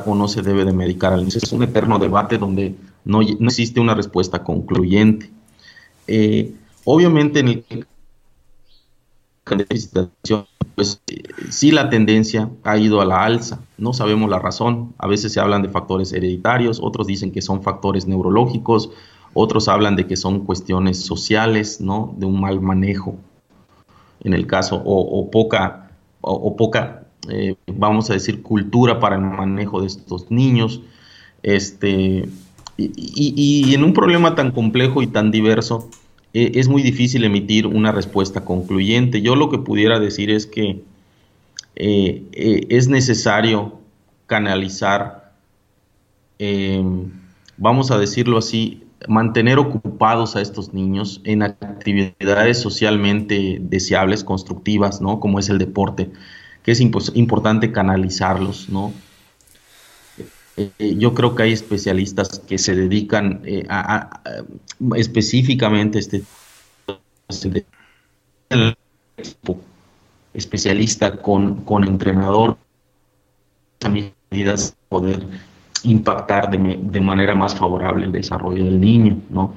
o 0.06 0.16
no 0.16 0.28
se 0.28 0.42
debe 0.42 0.66
de 0.66 0.74
medicar. 0.74 1.18
Es 1.20 1.52
un 1.52 1.64
eterno 1.64 2.00
debate 2.00 2.38
donde 2.38 2.76
no, 3.06 3.22
existe 3.22 3.80
una 3.80 3.96
respuesta 3.96 4.44
concluyente. 4.44 5.30
Eh, 6.08 6.54
obviamente 6.84 7.40
en 7.40 7.48
el 7.48 7.88
pues 10.78 11.02
sí 11.50 11.72
la 11.72 11.90
tendencia 11.90 12.52
ha 12.64 12.78
ido 12.78 13.02
a 13.02 13.06
la 13.06 13.24
alza, 13.24 13.62
no 13.80 13.94
sabemos 13.94 14.30
la 14.30 14.38
razón, 14.38 14.94
a 15.00 15.08
veces 15.08 15.34
se 15.34 15.40
hablan 15.40 15.64
de 15.64 15.70
factores 15.70 16.14
hereditarios, 16.14 16.80
otros 16.84 17.08
dicen 17.08 17.32
que 17.32 17.42
son 17.42 17.64
factores 17.64 18.06
neurológicos, 18.06 18.92
otros 19.34 19.70
hablan 19.70 19.96
de 19.96 20.06
que 20.06 20.16
son 20.16 20.42
cuestiones 20.42 21.00
sociales, 21.00 21.82
¿no? 21.82 22.14
De 22.20 22.28
un 22.28 22.40
mal 22.40 22.62
manejo, 22.62 23.16
en 24.24 24.36
el 24.36 24.46
caso, 24.46 24.80
o, 24.86 25.32
poca, 25.32 25.90
o, 26.22 26.56
poca 26.56 27.08
eh, 27.28 27.56
vamos 27.66 28.12
a 28.12 28.14
decir, 28.14 28.44
cultura 28.44 29.00
para 29.00 29.16
el 29.16 29.24
manejo 29.24 29.82
de 29.82 29.88
estos 29.88 30.30
niños. 30.30 30.82
Este, 31.42 32.30
y, 32.78 33.74
en 33.74 33.84
un 33.84 33.94
problema 33.94 34.36
tan 34.36 34.52
complejo 34.52 35.02
y 35.02 35.08
tan 35.08 35.32
diverso, 35.32 35.90
eh, 36.34 36.52
es 36.56 36.68
muy 36.68 36.82
difícil 36.82 37.24
emitir 37.24 37.68
una 37.68 37.92
respuesta 37.92 38.46
concluyente. 38.46 39.22
Yo 39.22 39.36
lo 39.36 39.50
que 39.50 39.58
pudiera 39.58 40.00
decir 40.00 40.30
es 40.30 40.46
que 40.46 40.82
eh, 41.76 42.68
es 42.70 42.88
necesario 42.88 43.80
canalizar, 44.26 45.34
vamos 47.58 47.92
a 47.92 47.98
decirlo 47.98 48.38
así, 48.38 48.84
mantener 49.08 49.60
ocupados 49.60 50.36
a 50.36 50.42
estos 50.42 50.74
niños 50.74 51.22
en 51.24 51.44
actividades 51.44 52.60
socialmente 52.60 53.58
deseables, 53.62 54.24
constructivas, 54.24 55.02
¿no? 55.02 55.20
Como 55.20 55.40
es 55.40 55.50
el 55.50 55.60
deporte, 55.60 56.12
que 56.64 56.72
es 56.72 56.82
importante 56.82 57.72
canalizarlos, 57.72 58.70
¿no? 58.70 58.92
Eh, 60.58 60.96
yo 60.98 61.14
creo 61.14 61.36
que 61.36 61.44
hay 61.44 61.54
especialistas 61.54 62.40
que 62.40 62.58
se 62.58 62.76
dedican 62.76 63.42
eh, 63.46 63.64
a, 63.70 64.22
específicamente 64.96 66.00
este 66.00 66.24
especialista 70.34 71.18
con, 71.18 71.64
con 71.64 71.84
entrenador 71.84 72.58
medidas 74.32 74.76
poder 74.90 75.26
impactar 75.84 76.50
de, 76.50 77.02
manera 77.02 77.36
más 77.36 77.56
favorable 77.56 78.06
el 78.06 78.12
desarrollo 78.12 78.66
del 78.66 78.80
niño, 78.80 79.22
¿no? 79.30 79.54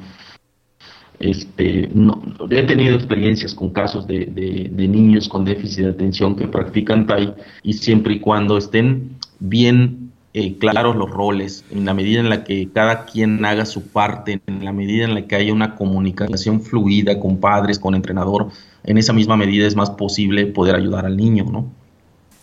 Este, 1.18 1.88
no, 1.94 2.22
he 2.50 2.62
tenido 2.62 2.94
experiencias 2.94 3.54
con 3.54 3.70
casos 3.70 4.06
de, 4.06 4.26
de, 4.26 4.88
niños 4.88 5.28
con 5.28 5.44
déficit 5.44 5.84
de 5.84 5.90
atención 5.90 6.34
que 6.34 6.48
practican 6.48 7.06
TAI 7.06 7.34
y 7.62 7.74
siempre 7.74 8.14
y 8.14 8.20
cuando 8.20 8.56
estén 8.56 9.16
bien 9.38 10.09
eh, 10.32 10.58
claros 10.58 10.96
los 10.96 11.10
roles, 11.10 11.64
en 11.70 11.84
la 11.84 11.94
medida 11.94 12.20
en 12.20 12.28
la 12.28 12.44
que 12.44 12.68
cada 12.72 13.04
quien 13.06 13.44
haga 13.44 13.66
su 13.66 13.88
parte, 13.88 14.40
en 14.46 14.64
la 14.64 14.72
medida 14.72 15.04
en 15.04 15.14
la 15.14 15.26
que 15.26 15.36
haya 15.36 15.52
una 15.52 15.74
comunicación 15.76 16.62
fluida 16.62 17.18
con 17.18 17.38
padres, 17.38 17.78
con 17.78 17.94
entrenador, 17.94 18.48
en 18.84 18.98
esa 18.98 19.12
misma 19.12 19.36
medida 19.36 19.66
es 19.66 19.76
más 19.76 19.90
posible 19.90 20.46
poder 20.46 20.76
ayudar 20.76 21.06
al 21.06 21.16
niño, 21.16 21.44
¿no? 21.44 21.80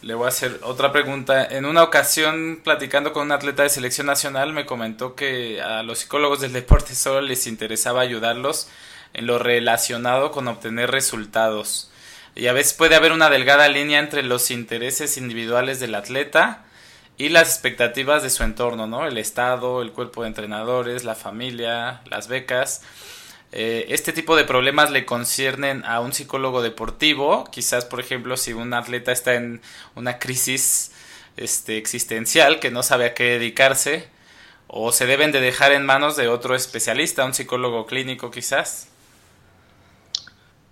le 0.08 0.14
voy 0.14 0.26
a 0.26 0.30
hacer 0.30 0.60
otra 0.64 0.94
pregunta. 0.94 1.46
En 1.46 1.66
una 1.66 1.84
ocasión, 1.84 2.62
platicando 2.64 3.12
con 3.12 3.24
un 3.24 3.34
atleta 3.34 3.64
de 3.64 3.70
selección 3.70 4.08
nacional, 4.08 4.54
me 4.54 4.66
comentó 4.66 5.16
que 5.16 5.62
a 5.62 5.84
los 5.84 6.00
psicólogos 6.00 6.40
del 6.40 6.54
deporte 6.54 6.96
solo 6.96 7.20
les 7.20 7.46
interesaba 7.46 8.02
ayudarlos 8.02 8.70
en 9.14 9.28
lo 9.28 9.38
relacionado 9.38 10.32
con 10.32 10.48
obtener 10.48 10.92
resultados. 10.92 11.92
Y 12.36 12.48
a 12.48 12.54
veces 12.54 12.74
puede 12.74 12.96
haber 12.96 13.12
una 13.12 13.30
delgada 13.30 13.68
línea 13.68 14.00
entre 14.00 14.24
los 14.24 14.50
intereses 14.50 15.18
individuales 15.18 15.82
del 15.82 15.94
atleta 15.94 16.67
y 17.18 17.30
las 17.30 17.50
expectativas 17.50 18.24
de 18.24 18.30
su 18.30 18.44
entorno, 18.44 18.88
¿no? 18.88 19.08
El 19.08 19.18
estado, 19.18 19.82
el 19.82 19.92
cuerpo 19.92 20.22
de 20.22 20.30
entrenadores, 20.30 21.04
la 21.04 21.16
familia, 21.16 22.02
las 22.10 22.28
becas. 22.28 22.82
Eh, 23.52 23.88
este 23.90 24.14
tipo 24.14 24.36
de 24.36 24.44
problemas 24.44 24.92
le 24.92 25.06
conciernen 25.06 25.84
a 25.86 26.00
un 26.00 26.14
psicólogo 26.14 26.62
deportivo, 26.62 27.46
quizás 27.52 27.86
por 27.86 28.00
ejemplo 28.00 28.36
si 28.36 28.54
un 28.54 28.74
atleta 28.74 29.12
está 29.12 29.36
en 29.36 29.62
una 29.96 30.20
crisis 30.20 30.92
este, 31.38 31.78
existencial 31.78 32.60
que 32.60 32.72
no 32.72 32.84
sabe 32.84 33.06
a 33.06 33.14
qué 33.14 33.24
dedicarse, 33.24 34.10
o 34.68 34.92
se 34.92 35.06
deben 35.06 35.32
de 35.32 35.40
dejar 35.40 35.72
en 35.72 35.86
manos 35.86 36.18
de 36.18 36.28
otro 36.28 36.56
especialista, 36.56 37.26
un 37.26 37.34
psicólogo 37.34 37.86
clínico 37.86 38.32
quizás. 38.32 38.90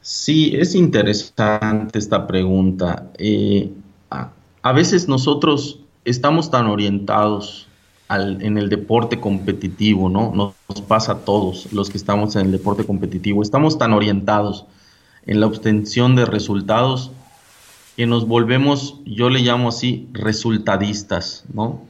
Sí, 0.02 0.56
es 0.56 0.76
interesante 0.76 1.98
esta 1.98 2.28
pregunta. 2.28 3.10
Eh, 3.18 3.72
a, 4.12 4.72
veces 4.72 5.08
nosotros 5.08 5.80
estamos 6.06 6.52
tan 6.52 6.68
orientados 6.68 7.68
en 8.10 8.58
el 8.58 8.70
deporte 8.70 9.20
competitivo, 9.20 10.10
¿no? 10.10 10.32
Nos 10.34 10.82
pasa 10.82 11.14
a 11.14 11.18
todos 11.26 11.74
los 11.74 11.90
que 11.90 11.98
estamos 11.98 12.36
en 12.36 12.46
el 12.46 12.52
deporte 12.52 12.86
competitivo. 12.86 13.42
Estamos 13.42 13.80
tan 13.80 13.94
orientados 13.94 14.66
en 15.26 15.40
la 15.40 15.48
obtención 15.48 16.16
de 16.16 16.26
resultados 16.26 17.12
que 17.98 18.06
nos 18.06 18.28
volvemos, 18.28 19.00
yo 19.06 19.30
le 19.30 19.40
llamo 19.40 19.70
así, 19.70 20.08
resultadistas, 20.14 21.46
¿no? 21.52 21.82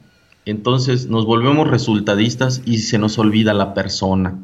Entonces 0.46 1.08
nos 1.08 1.26
volvemos 1.26 1.68
resultadistas 1.68 2.62
y 2.64 2.78
se 2.78 2.98
nos 2.98 3.18
olvida 3.18 3.52
la 3.52 3.74
persona. 3.74 4.38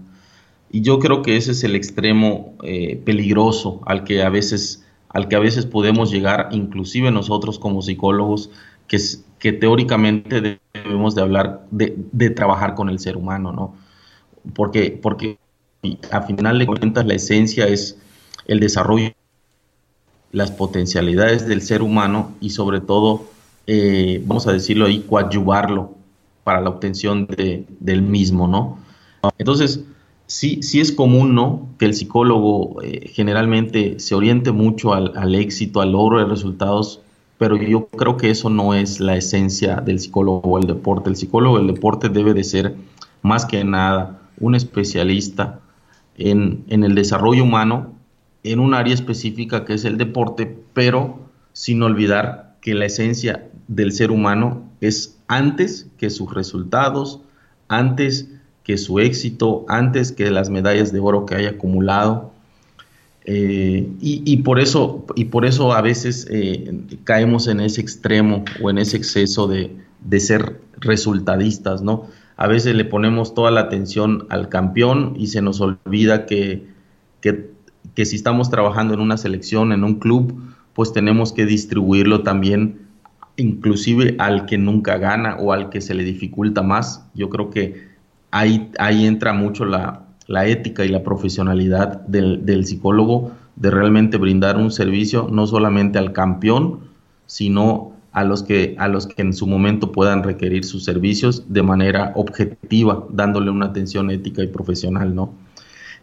Y 0.71 0.83
yo 0.83 0.99
creo 0.99 1.23
que 1.23 1.37
ese 1.37 1.53
es 1.53 1.65
el 1.65 1.77
extremo 1.77 2.55
eh, 2.63 3.01
peligroso 3.05 3.81
al 3.87 4.05
que 4.05 4.23
a 4.23 4.29
veces 4.29 4.85
al 5.09 5.29
que 5.29 5.37
a 5.37 5.41
veces 5.41 5.67
podemos 5.67 6.11
llegar, 6.11 6.49
inclusive 6.53 7.11
nosotros 7.11 7.59
como 7.59 7.83
psicólogos, 7.83 8.51
que, 8.89 8.99
que 9.43 9.53
teóricamente 9.53 10.61
debemos 10.73 11.17
de 11.17 11.23
hablar, 11.23 11.67
de, 11.73 12.31
trabajar 12.31 12.77
con 12.77 12.89
el 12.89 13.01
ser 13.01 13.17
humano, 13.17 13.51
¿no? 13.51 13.75
Porque, 14.55 14.97
porque 15.03 15.37
a 16.13 16.23
final 16.23 16.61
de 16.61 16.67
cuentas 16.67 17.05
la 17.05 17.15
esencia 17.15 17.67
es 17.67 17.99
el 18.47 18.61
desarrollo, 18.61 19.11
las 20.31 20.53
potencialidades 20.53 21.49
del 21.49 21.61
ser 21.61 21.83
humano 21.83 22.37
y 22.41 22.51
sobre 22.51 22.81
todo, 22.81 23.25
eh, 23.67 24.23
vamos 24.25 24.47
a 24.47 24.53
decirlo 24.53 24.87
ahí, 24.87 25.01
coadyuvarlo 25.01 25.97
para 26.45 26.61
la 26.61 26.71
obtención 26.71 27.27
de, 27.27 27.67
del 27.81 28.03
mismo, 28.03 28.47
¿no? 28.47 28.79
Entonces, 29.39 29.81
sí, 30.29 30.63
sí 30.63 30.81
es 30.81 30.93
común, 30.93 31.35
¿no? 31.35 31.67
Que 31.81 31.87
el 31.87 31.95
psicólogo 31.95 32.81
eh, 32.81 33.11
generalmente 33.13 33.99
se 33.99 34.15
oriente 34.15 34.53
mucho 34.53 34.95
al, 34.95 35.19
al, 35.19 35.35
éxito, 35.35 35.81
al 35.81 35.91
logro 35.91 36.21
de 36.21 36.27
resultados 36.27 37.01
pero 37.43 37.57
yo 37.57 37.89
creo 37.89 38.17
que 38.17 38.31
eso 38.31 38.51
no 38.51 38.73
es 38.73 39.01
la 39.01 39.17
esencia 39.17 39.81
del 39.81 39.99
psicólogo 39.99 40.49
o 40.49 40.59
el 40.59 40.69
deporte. 40.69 41.11
El 41.11 41.17
psicólogo 41.17 41.59
del 41.59 41.67
deporte 41.67 42.09
debe 42.09 42.35
de 42.35 42.45
ser 42.45 42.77
más 43.21 43.47
que 43.47 43.65
nada 43.65 44.21
un 44.39 44.55
especialista 44.55 45.59
en, 46.17 46.63
el 46.69 46.95
desarrollo 46.95 47.43
humano 47.43 47.95
en 48.45 48.61
un 48.61 48.75
área 48.75 48.95
específica 48.95 49.65
que 49.65 49.75
es 49.75 49.85
el 49.85 49.99
deporte, 49.99 50.57
pero 50.73 51.19
sin 51.53 51.83
olvidar 51.83 52.59
que 52.61 52.75
la 52.75 52.85
esencia 52.85 53.51
del 53.67 53.91
ser 53.91 54.13
humano 54.13 54.63
es 54.81 55.19
antes 55.27 55.89
que 55.99 56.11
sus 56.11 56.33
resultados, 56.33 57.23
antes 57.67 58.29
que 58.63 58.79
su 58.79 59.01
éxito, 59.01 59.65
antes 59.67 60.13
que 60.13 60.31
las 60.31 60.49
medallas 60.49 60.93
de 60.93 61.01
oro 61.01 61.27
que 61.27 61.35
haya 61.35 61.51
acumulado, 61.51 62.32
eh, 63.25 63.89
y, 64.01 64.37
por 64.39 64.59
eso, 64.59 65.07
y 65.15 65.27
por 65.27 65.45
eso 65.45 65.73
a 65.73 65.81
veces 65.81 66.27
eh, 66.29 66.83
caemos 67.05 67.47
en 67.47 67.61
ese 67.61 67.81
extremo 67.81 68.45
o 68.61 68.71
en 68.71 68.79
ese 68.79 68.97
exceso 68.97 69.47
de, 69.47 69.77
ser 70.19 70.61
resultadistas, 70.81 71.83
¿no? 71.83 72.09
A 72.37 72.49
veces 72.49 72.75
le 72.75 72.85
ponemos 72.85 73.35
toda 73.35 73.53
la 73.53 73.61
atención 73.61 74.27
al 74.29 74.49
campeón 74.49 75.15
y 75.17 75.29
se 75.29 75.41
nos 75.43 75.61
olvida 75.61 76.27
que, 76.27 76.67
que, 77.21 78.05
si 78.05 78.17
estamos 78.17 78.51
trabajando 78.51 78.95
en 78.95 79.01
una 79.01 79.17
selección, 79.17 79.71
en 79.73 79.85
un 79.85 80.01
club, 80.01 80.43
pues 80.73 80.93
tenemos 80.93 81.33
que 81.33 81.47
distribuirlo 81.47 82.23
también 82.23 82.81
inclusive 83.37 84.17
al 84.19 84.47
que 84.47 84.59
nunca 84.59 84.99
gana 84.99 85.37
o 85.37 85.53
al 85.53 85.71
que 85.71 85.81
se 85.81 85.95
le 85.95 86.03
dificulta 86.03 86.63
más. 86.63 87.07
Yo 87.15 87.31
creo 87.31 87.51
que 87.51 87.89
ahí, 88.31 88.71
ahí 88.79 89.07
entra 89.07 89.33
mucho 89.33 89.65
la, 89.65 90.03
la 90.33 90.47
ética 90.47 90.83
y 90.87 90.89
la 90.89 91.03
profesionalidad 91.03 92.01
del, 92.07 92.65
psicólogo 92.65 93.33
de 93.57 93.71
realmente 93.71 94.17
brindar 94.17 94.57
un 94.57 94.71
servicio 94.71 95.29
no 95.31 95.47
solamente 95.47 95.99
al 95.99 96.15
campeón, 96.15 96.81
sino 97.27 97.93
a 98.13 98.25
los 98.25 98.43
que 98.43 98.75
a 98.79 98.89
los 98.89 99.07
que 99.07 99.21
en 99.21 99.35
su 99.35 99.47
momento 99.47 99.93
puedan 99.93 100.23
requerir 100.23 100.65
sus 100.65 100.85
servicios 100.85 101.53
de 101.53 101.63
manera 101.63 102.13
objetiva, 102.15 103.05
dándole 103.11 103.51
una 103.51 103.67
atención 103.67 104.11
ética 104.11 104.43
y 104.43 104.47
profesional, 104.47 105.15
¿no? 105.15 105.35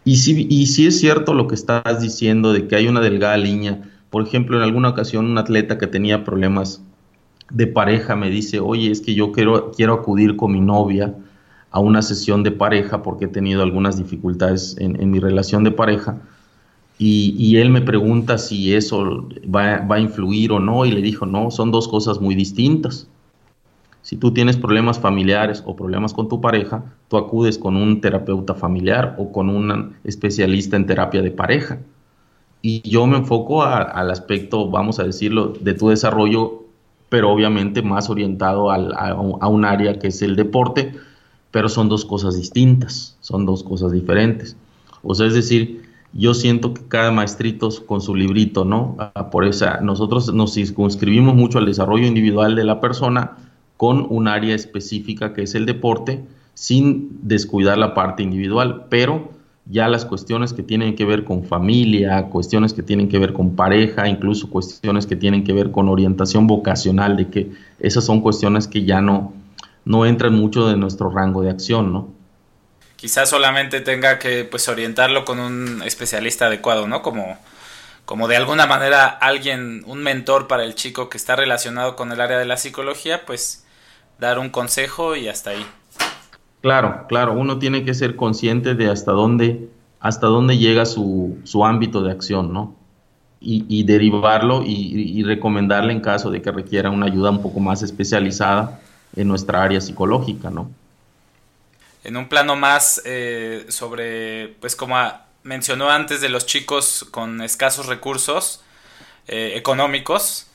Y 0.04 0.18
si, 0.18 0.46
y 0.48 0.66
si 0.66 0.86
es 0.86 1.00
cierto 1.00 1.34
lo 1.34 1.48
que 1.48 1.56
estás 1.56 2.00
diciendo 2.00 2.52
de 2.52 2.68
que 2.68 2.76
hay 2.76 2.86
una 2.86 3.00
delgada 3.00 3.36
línea, 3.36 3.82
por 4.10 4.22
ejemplo, 4.22 4.56
en 4.56 4.62
alguna 4.62 4.90
ocasión 4.90 5.26
un 5.26 5.38
atleta 5.38 5.76
que 5.76 5.88
tenía 5.88 6.22
problemas 6.22 6.84
de 7.50 7.66
pareja 7.66 8.14
me 8.14 8.30
dice, 8.30 8.60
oye, 8.60 8.92
es 8.92 9.00
que 9.00 9.16
yo 9.16 9.32
quiero, 9.32 9.72
quiero 9.72 9.94
acudir 9.94 10.36
con 10.36 10.52
mi 10.52 10.60
novia 10.60 11.16
a 11.70 11.80
una 11.80 12.02
sesión 12.02 12.42
de 12.42 12.50
pareja 12.50 13.02
porque 13.02 13.26
he 13.26 13.28
tenido 13.28 13.62
algunas 13.62 13.96
dificultades 13.96 14.76
en, 14.78 15.10
mi 15.10 15.20
relación 15.20 15.64
de 15.64 15.70
pareja. 15.70 16.20
Y, 16.98 17.56
él 17.56 17.70
me 17.70 17.80
pregunta 17.80 18.36
si 18.36 18.74
eso 18.74 19.26
va, 19.44 19.78
va, 19.78 19.96
a 19.96 20.00
influir 20.00 20.52
o 20.52 20.60
no 20.60 20.84
y 20.84 20.90
le 20.90 21.00
dijo, 21.00 21.24
no, 21.24 21.50
son 21.50 21.70
dos 21.70 21.88
cosas 21.88 22.20
muy 22.20 22.34
distintas. 22.34 23.08
Si 24.02 24.16
tú 24.16 24.32
tienes 24.32 24.56
problemas 24.56 24.98
familiares 24.98 25.62
o 25.64 25.76
problemas 25.76 26.12
con 26.12 26.28
tu 26.28 26.40
pareja, 26.40 26.84
tú 27.08 27.16
acudes 27.16 27.58
con 27.58 27.76
un 27.76 28.00
terapeuta 28.00 28.54
familiar 28.54 29.14
o 29.18 29.32
con 29.32 29.48
un 29.48 29.94
especialista 30.04 30.76
en 30.76 30.86
terapia 30.86 31.22
de 31.22 31.30
pareja. 31.30 31.78
Y 32.60 32.86
yo 32.88 33.06
me 33.06 33.16
enfoco 33.18 33.62
al 33.62 34.10
aspecto, 34.10 34.70
vamos 34.70 34.98
a 34.98 35.04
decirlo, 35.04 35.54
de 35.60 35.72
tu 35.72 35.88
desarrollo, 35.88 36.64
pero 37.08 37.30
obviamente 37.30 37.80
más 37.80 38.10
orientado 38.10 38.70
a 38.70 39.48
un 39.48 39.64
área 39.64 39.98
que 39.98 40.08
es 40.08 40.20
el 40.20 40.36
deporte, 40.36 40.94
pero 41.50 41.68
son 41.68 41.88
dos 41.88 42.04
cosas 42.04 42.36
distintas, 42.36 43.16
son 43.20 43.46
dos 43.46 43.62
cosas 43.62 43.92
diferentes. 43.92 44.56
O 45.02 45.14
sea, 45.14 45.26
es 45.26 45.34
decir, 45.34 45.82
yo 46.12 46.34
siento 46.34 46.74
que 46.74 46.82
cada 46.88 47.10
maestrito 47.10 47.68
con 47.86 48.00
su 48.00 48.14
librito, 48.14 48.64
¿no? 48.64 48.96
Ah, 48.98 49.30
por 49.30 49.44
eso 49.44 49.66
nosotros 49.82 50.32
nos 50.34 50.54
circunscribimos 50.54 51.34
mucho 51.34 51.58
al 51.58 51.66
desarrollo 51.66 52.06
individual 52.06 52.56
de 52.56 52.64
la 52.64 52.80
persona 52.80 53.36
con 53.76 54.06
un 54.10 54.28
área 54.28 54.54
específica 54.54 55.32
que 55.32 55.42
es 55.42 55.54
el 55.54 55.66
deporte, 55.66 56.22
sin 56.54 57.18
descuidar 57.22 57.78
la 57.78 57.94
parte 57.94 58.22
individual, 58.22 58.86
pero 58.90 59.30
ya 59.66 59.88
las 59.88 60.04
cuestiones 60.04 60.52
que 60.52 60.62
tienen 60.62 60.96
que 60.96 61.04
ver 61.04 61.24
con 61.24 61.44
familia, 61.44 62.26
cuestiones 62.26 62.74
que 62.74 62.82
tienen 62.82 63.08
que 63.08 63.18
ver 63.18 63.32
con 63.32 63.54
pareja, 63.54 64.08
incluso 64.08 64.50
cuestiones 64.50 65.06
que 65.06 65.16
tienen 65.16 65.44
que 65.44 65.52
ver 65.52 65.70
con 65.70 65.88
orientación 65.88 66.46
vocacional, 66.46 67.16
de 67.16 67.28
que 67.28 67.52
esas 67.78 68.04
son 68.04 68.20
cuestiones 68.20 68.66
que 68.66 68.84
ya 68.84 69.00
no, 69.00 69.32
no 69.84 70.06
entran 70.06 70.34
mucho 70.34 70.68
de 70.68 70.76
nuestro 70.76 71.10
rango 71.10 71.42
de 71.42 71.50
acción, 71.50 71.92
¿no? 71.92 72.08
Quizás 72.96 73.30
solamente 73.30 73.80
tenga 73.80 74.18
que 74.18 74.44
pues 74.44 74.68
orientarlo 74.68 75.24
con 75.24 75.40
un 75.40 75.82
especialista 75.82 76.46
adecuado, 76.46 76.86
¿no? 76.86 77.00
Como, 77.00 77.38
como 78.04 78.28
de 78.28 78.36
alguna 78.36 78.66
manera 78.66 79.06
alguien, 79.06 79.82
un 79.86 80.02
mentor 80.02 80.46
para 80.46 80.64
el 80.64 80.74
chico 80.74 81.08
que 81.08 81.16
está 81.16 81.34
relacionado 81.34 81.96
con 81.96 82.12
el 82.12 82.20
área 82.20 82.38
de 82.38 82.44
la 82.44 82.58
psicología, 82.58 83.24
pues 83.24 83.64
dar 84.18 84.38
un 84.38 84.50
consejo 84.50 85.16
y 85.16 85.28
hasta 85.28 85.50
ahí. 85.50 85.64
Claro, 86.60 87.06
claro, 87.08 87.32
uno 87.32 87.58
tiene 87.58 87.84
que 87.84 87.94
ser 87.94 88.16
consciente 88.16 88.74
de 88.74 88.90
hasta 88.90 89.12
dónde, 89.12 89.70
hasta 89.98 90.26
dónde 90.26 90.58
llega 90.58 90.84
su, 90.84 91.38
su 91.44 91.64
ámbito 91.64 92.02
de 92.02 92.12
acción, 92.12 92.52
¿no? 92.52 92.76
Y, 93.42 93.84
derivarlo 93.84 94.62
y, 94.62 95.18
y, 95.18 95.22
recomendarle 95.22 95.94
en 95.94 96.00
caso 96.00 96.30
de 96.30 96.42
que 96.42 96.52
requiera 96.52 96.90
una 96.90 97.06
ayuda 97.06 97.30
un 97.30 97.40
poco 97.40 97.58
más 97.58 97.82
especializada 97.82 98.78
en 99.16 99.28
nuestra 99.28 99.62
área 99.62 99.80
psicológica, 99.80 100.50
¿no? 100.50 100.70
En 102.04 102.16
un 102.16 102.28
plano 102.28 102.56
más 102.56 103.02
eh, 103.04 103.66
sobre, 103.68 104.48
pues 104.60 104.74
como 104.74 104.96
mencionó 105.42 105.90
antes 105.90 106.20
de 106.20 106.28
los 106.28 106.46
chicos 106.46 107.06
con 107.10 107.42
escasos 107.42 107.86
recursos 107.86 108.62
eh, 109.28 109.52
económicos, 109.56 110.46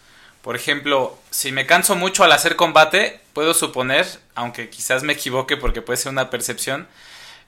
por 0.41 0.55
ejemplo, 0.55 1.17
si 1.31 1.51
me 1.51 1.65
canso 1.65 1.95
mucho 1.95 2.23
al 2.23 2.31
hacer 2.31 2.55
combate, 2.55 3.19
puedo 3.33 3.55
suponer, 3.55 4.05
aunque 4.35 4.69
quizás 4.69 5.01
me 5.01 5.13
equivoque 5.13 5.57
porque 5.57 5.81
puede 5.81 5.97
ser 5.97 6.11
una 6.11 6.29
percepción, 6.29 6.87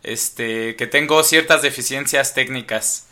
este, 0.01 0.75
que 0.75 0.87
tengo 0.87 1.21
ciertas 1.23 1.61
deficiencias 1.61 2.33
técnicas 2.33 3.07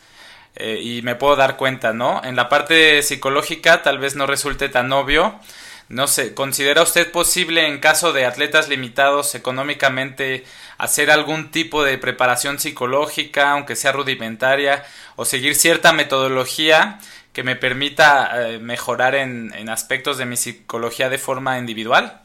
eh, 0.56 0.80
y 0.82 1.02
me 1.02 1.14
puedo 1.14 1.36
dar 1.36 1.56
cuenta, 1.56 1.92
¿no? 1.92 2.20
En 2.24 2.34
la 2.34 2.48
parte 2.48 3.00
psicológica 3.02 3.82
tal 3.82 3.98
vez 3.98 4.16
no 4.16 4.26
resulte 4.26 4.68
tan 4.68 4.92
obvio, 4.92 5.38
No 5.88 6.08
sé, 6.08 6.34
¿considera 6.34 6.82
usted 6.82 7.12
posible 7.12 7.68
en 7.68 7.78
caso 7.78 8.12
de 8.12 8.24
atletas 8.24 8.68
limitados 8.68 9.36
económicamente 9.36 10.44
hacer 10.78 11.12
algún 11.12 11.52
tipo 11.52 11.84
de 11.84 11.96
preparación 11.96 12.58
psicológica, 12.58 13.52
aunque 13.52 13.76
sea 13.76 13.92
rudimentaria, 13.92 14.82
o 15.14 15.24
seguir 15.24 15.54
cierta 15.54 15.92
metodología 15.92 16.98
que 17.32 17.44
me 17.44 17.54
permita 17.54 18.50
eh, 18.50 18.58
mejorar 18.58 19.14
en, 19.14 19.68
aspectos 19.68 20.18
de 20.18 20.26
mi 20.26 20.36
psicología 20.36 21.08
de 21.08 21.18
forma 21.18 21.58
individual? 21.58 22.20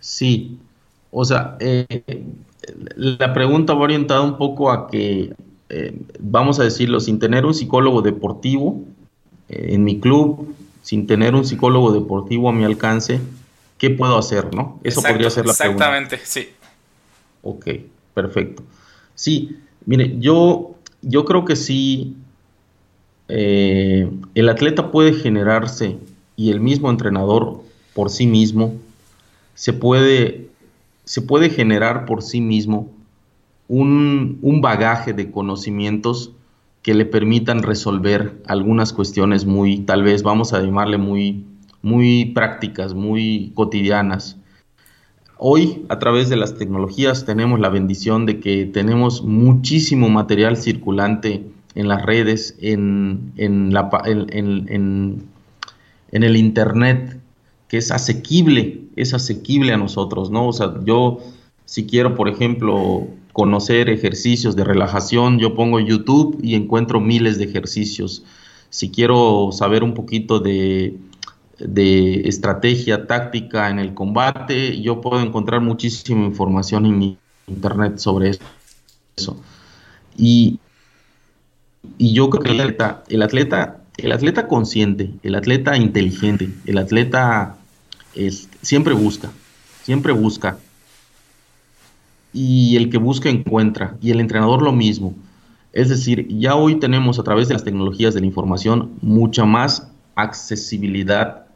Sí, 0.00 0.58
o 1.10 1.26
sea, 1.26 1.56
eh, 1.60 2.24
la 2.96 3.34
pregunta 3.34 3.74
va 3.74 3.82
orientada 3.82 4.22
un 4.22 4.38
poco 4.38 4.70
a 4.70 4.88
que, 4.88 5.34
eh, 5.68 6.00
vamos 6.18 6.58
a 6.60 6.64
decirlo, 6.64 6.98
sin 6.98 7.18
tener 7.18 7.44
un 7.44 7.52
psicólogo 7.52 8.00
deportivo 8.00 8.80
en 9.48 9.84
mi 9.84 10.00
club, 10.00 10.54
sin 10.82 11.06
tener 11.06 11.34
un 11.34 11.44
psicólogo 11.44 11.92
deportivo 11.92 12.48
a 12.48 12.52
mi 12.52 12.64
alcance, 12.64 13.20
¿qué 13.78 13.90
puedo 13.90 14.18
hacer, 14.18 14.54
no? 14.54 14.80
Eso 14.82 15.02
podría 15.02 15.30
ser 15.30 15.46
la 15.46 15.54
pregunta. 15.54 15.96
Exactamente, 15.96 16.20
sí. 16.24 16.48
Ok, 17.42 17.66
perfecto. 18.14 18.62
Sí, 19.14 19.56
mire, 19.86 20.18
yo, 20.18 20.74
yo 21.02 21.24
creo 21.24 21.44
que 21.44 21.56
sí, 21.56 22.16
eh, 23.28 24.10
el 24.34 24.48
atleta 24.48 24.90
puede 24.90 25.14
generarse 25.14 25.98
y 26.36 26.50
el 26.50 26.60
mismo 26.60 26.90
entrenador 26.90 27.62
por 27.94 28.10
sí 28.10 28.26
mismo 28.26 28.74
se 29.54 29.72
puede, 29.72 30.48
se 31.04 31.22
puede 31.22 31.50
generar 31.50 32.06
por 32.06 32.22
sí 32.22 32.40
mismo 32.40 32.90
un, 33.68 34.38
un 34.42 34.60
bagaje 34.60 35.12
de 35.12 35.30
conocimientos 35.30 36.32
que 36.82 36.94
le 36.94 37.04
permitan 37.04 37.62
resolver 37.62 38.42
algunas 38.46 38.92
cuestiones 38.92 39.44
muy, 39.44 39.80
tal 39.80 40.02
vez 40.02 40.22
vamos 40.22 40.52
a 40.52 40.60
llamarle 40.60 40.98
muy, 40.98 41.44
muy 41.82 42.26
prácticas, 42.26 42.94
muy 42.94 43.52
cotidianas. 43.54 44.38
Hoy, 45.36 45.86
a 45.88 45.98
través 45.98 46.28
de 46.28 46.36
las 46.36 46.56
tecnologías, 46.56 47.24
tenemos 47.24 47.60
la 47.60 47.70
bendición 47.70 48.26
de 48.26 48.40
que 48.40 48.66
tenemos 48.66 49.22
muchísimo 49.22 50.08
material 50.08 50.56
circulante 50.56 51.44
en 51.74 51.88
las 51.88 52.04
redes, 52.04 52.56
en, 52.60 53.32
en, 53.36 53.72
el 56.10 56.36
Internet, 56.36 57.20
que 57.68 57.78
es 57.78 57.90
asequible, 57.90 58.82
es 58.96 59.14
asequible 59.14 59.72
a 59.72 59.76
nosotros, 59.76 60.30
¿no? 60.30 60.48
O 60.48 60.52
sea, 60.52 60.74
yo 60.84 61.20
si 61.64 61.86
quiero, 61.86 62.16
por 62.16 62.28
ejemplo, 62.28 63.06
conocer 63.32 63.88
ejercicios 63.90 64.56
de 64.56 64.64
relajación, 64.64 65.38
yo 65.38 65.54
pongo 65.54 65.80
YouTube 65.80 66.38
y 66.42 66.54
encuentro 66.54 67.00
miles 67.00 67.38
de 67.38 67.44
ejercicios. 67.44 68.24
Si 68.70 68.90
quiero 68.90 69.50
saber 69.52 69.82
un 69.82 69.94
poquito 69.94 70.40
de, 70.40 70.98
estrategia 71.58 73.06
táctica 73.06 73.68
en 73.70 73.78
el 73.78 73.94
combate, 73.94 74.80
yo 74.80 75.00
puedo 75.00 75.20
encontrar 75.22 75.60
muchísima 75.60 76.24
información 76.24 76.86
en 76.86 77.18
internet 77.46 77.98
sobre 77.98 78.30
eso. 79.16 79.36
Y, 80.16 80.58
yo 81.98 82.28
creo 82.28 82.42
que 82.42 82.50
el 82.50 82.60
atleta, 82.60 83.04
el 83.08 83.22
atleta, 83.22 83.80
el 83.96 84.12
atleta 84.12 84.48
consciente, 84.48 85.12
el 85.22 85.34
atleta 85.34 85.76
inteligente, 85.76 86.50
el 86.66 86.78
atleta 86.78 87.56
es, 88.14 88.48
siempre 88.60 88.92
busca, 88.92 89.30
siempre 89.82 90.12
busca 90.12 90.58
y 92.32 92.76
el 92.76 92.90
que 92.90 92.98
busca 92.98 93.28
encuentra, 93.28 93.96
y 94.00 94.10
el 94.10 94.20
entrenador 94.20 94.62
lo 94.62 94.72
mismo. 94.72 95.14
Es 95.72 95.88
decir, 95.88 96.26
ya 96.28 96.54
hoy 96.56 96.76
tenemos 96.76 97.18
a 97.18 97.22
través 97.22 97.48
de 97.48 97.54
las 97.54 97.64
tecnologías 97.64 98.14
de 98.14 98.20
la 98.20 98.26
información 98.26 98.90
mucha 99.02 99.44
más 99.44 99.88
accesibilidad 100.14 101.46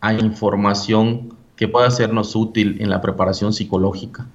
a 0.00 0.14
información 0.14 1.34
que 1.56 1.68
pueda 1.68 1.90
sernos 1.90 2.36
útil 2.36 2.76
en 2.80 2.88
la 2.88 3.00
preparación 3.00 3.52
psicológica. 3.52 4.26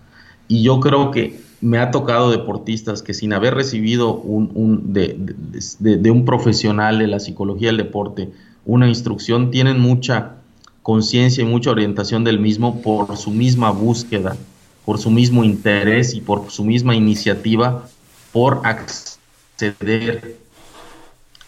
Y 0.48 0.62
yo 0.62 0.80
creo 0.80 1.10
que 1.12 1.40
me 1.62 1.78
ha 1.78 1.92
tocado 1.92 2.30
deportistas 2.30 3.02
que 3.02 3.14
sin 3.14 3.32
haber 3.32 3.56
recibido 3.56 4.22
de, 4.26 6.12
un 6.12 6.26
profesional 6.26 7.00
de 7.00 7.08
la 7.08 7.20
psicología 7.20 7.70
del 7.70 7.78
deporte 7.78 8.32
una 8.66 8.88
instrucción, 8.88 9.52
tienen 9.52 9.80
mucha 9.80 10.36
conciencia 10.84 11.44
y 11.44 11.46
mucha 11.46 11.72
orientación 11.72 12.24
del 12.24 12.40
mismo 12.40 12.82
por 12.82 13.16
su 13.18 13.32
misma 13.32 13.72
búsqueda 13.72 14.38
por 14.86 15.00
su 15.00 15.10
mismo 15.10 15.44
interés 15.44 16.14
y 16.14 16.22
por 16.22 16.50
su 16.52 16.64
misma 16.64 16.96
iniciativa 16.96 17.88
por 18.32 18.62
acceder 18.66 20.38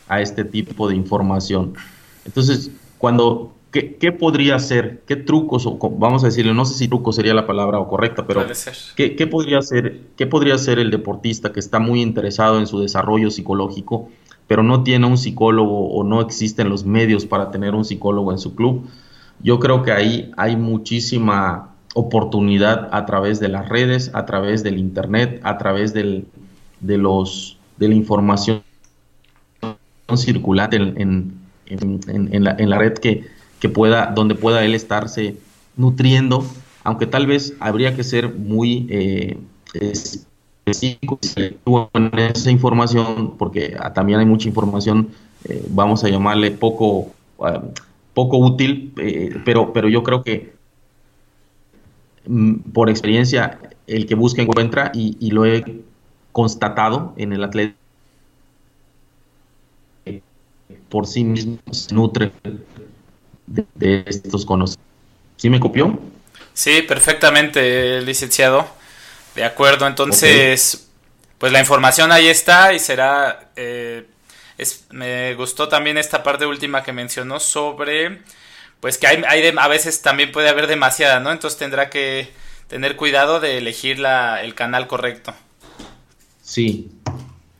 a 0.07 0.21
este 0.21 0.45
tipo 0.45 0.87
de 0.87 0.95
información. 0.95 1.73
Entonces, 2.25 2.71
cuando, 2.97 3.53
¿qué, 3.71 4.11
podría 4.11 4.59
ser? 4.59 5.03
¿Qué 5.07 5.15
trucos, 5.15 5.65
o, 5.65 5.77
vamos 5.97 6.23
a 6.23 6.27
decirle, 6.27 6.53
no 6.53 6.65
sé 6.65 6.75
si 6.75 6.87
truco 6.87 7.11
sería 7.11 7.33
la 7.33 7.47
palabra 7.47 7.79
o 7.79 7.87
correcta, 7.87 8.25
pero 8.25 8.45
¿qué, 8.95 9.15
¿qué, 9.15 9.27
podría 9.27 9.61
ser, 9.61 10.01
¿qué 10.15 10.27
podría 10.27 10.57
ser 10.57 10.79
el 10.79 10.91
deportista 10.91 11.51
que 11.51 11.59
está 11.59 11.79
muy 11.79 12.01
interesado 12.01 12.59
en 12.59 12.67
su 12.67 12.79
desarrollo 12.79 13.31
psicológico, 13.31 14.09
pero 14.47 14.63
no 14.63 14.83
tiene 14.83 15.07
un 15.07 15.17
psicólogo 15.17 15.89
o 15.89 16.03
no 16.03 16.21
existen 16.21 16.69
los 16.69 16.85
medios 16.85 17.25
para 17.25 17.51
tener 17.51 17.73
un 17.73 17.83
psicólogo 17.83 18.31
en 18.31 18.37
su 18.37 18.55
club? 18.55 18.87
Yo 19.41 19.59
creo 19.59 19.83
que 19.83 19.91
ahí 19.91 20.31
hay 20.37 20.55
muchísima 20.55 21.74
oportunidad 21.95 22.89
a 22.91 23.05
través 23.05 23.39
de 23.39 23.47
las 23.47 23.69
redes, 23.69 24.11
a 24.13 24.25
través 24.25 24.63
del 24.63 24.77
internet, 24.77 25.39
a 25.43 25.57
través 25.57 25.93
del, 25.93 26.25
de, 26.81 26.97
los, 26.97 27.57
de 27.77 27.87
la 27.87 27.95
información 27.95 28.61
circulante 30.15 30.75
en, 30.75 31.33
en, 31.67 32.43
la, 32.43 32.55
en 32.59 32.69
la, 32.69 32.77
red 32.77 32.93
que, 32.95 33.23
que, 33.59 33.69
pueda, 33.69 34.07
donde 34.07 34.35
pueda 34.35 34.65
él 34.65 34.75
estarse 34.75 35.37
nutriendo, 35.77 36.45
aunque 36.83 37.07
tal 37.07 37.27
vez 37.27 37.55
habría 37.61 37.95
que 37.95 38.03
ser 38.03 38.33
muy 38.33 38.87
eh, 38.89 39.37
específico 39.73 41.17
en 41.93 42.11
esa 42.19 42.51
información, 42.51 43.35
porque 43.37 43.77
también 43.93 44.19
hay 44.19 44.25
mucha 44.25 44.49
información, 44.49 45.11
eh, 45.45 45.65
vamos 45.69 46.03
a 46.03 46.09
llamarle 46.09 46.51
poco, 46.51 47.13
ah, 47.39 47.63
poco 48.13 48.37
útil, 48.37 48.93
eh, 48.97 49.37
pero, 49.45 49.71
pero 49.71 49.87
yo 49.87 50.03
creo 50.03 50.23
que 50.23 50.54
por 52.73 52.89
experiencia, 52.89 53.59
el 53.87 54.05
que 54.05 54.15
busca 54.15 54.41
encuentra 54.41 54.91
y, 54.93 55.31
lo 55.31 55.45
he 55.45 55.83
constatado 56.31 57.13
en 57.17 57.33
el 57.33 57.43
atleta 57.43 57.75
por 60.89 61.07
sí 61.07 61.23
mismo 61.23 61.59
se 61.71 61.93
nutre 61.93 62.31
de, 63.45 64.03
estos 64.07 64.45
conocimientos. 64.45 64.85
¿Sí 65.37 65.49
me 65.49 65.59
copió? 65.59 65.99
Sí, 66.53 66.81
perfectamente, 66.83 68.01
licenciado. 68.01 68.65
De 69.35 69.43
acuerdo, 69.43 69.85
entonces, 69.87 70.87
pues 71.37 71.51
la 71.51 71.59
información 71.59 72.11
ahí 72.11 72.27
está 72.27 72.73
y 72.73 72.79
será... 72.79 73.51
Eh, 73.55 74.05
es, 74.57 74.85
me 74.91 75.35
gustó 75.35 75.67
también 75.67 75.97
esta 75.97 76.23
parte 76.23 76.45
última 76.45 76.81
que 76.81 76.93
mencionó 76.93 77.41
sobre 77.41 78.21
pues 78.85 78.99
que 78.99 79.07
hay, 79.07 79.23
a 79.57 79.67
veces 79.67 80.03
también 80.03 80.31
puede 80.31 80.47
haber 80.47 80.67
demasiada, 80.67 81.19
¿no? 81.19 81.31
Entonces 81.31 81.57
tendrá 81.57 81.89
que 81.89 82.29
tener 82.67 82.95
cuidado 82.95 83.39
de 83.39 83.57
elegir 83.57 83.97
la, 83.97 84.43
el 84.43 84.53
canal 84.53 84.85
correcto. 84.85 85.33
Sí, 86.43 86.91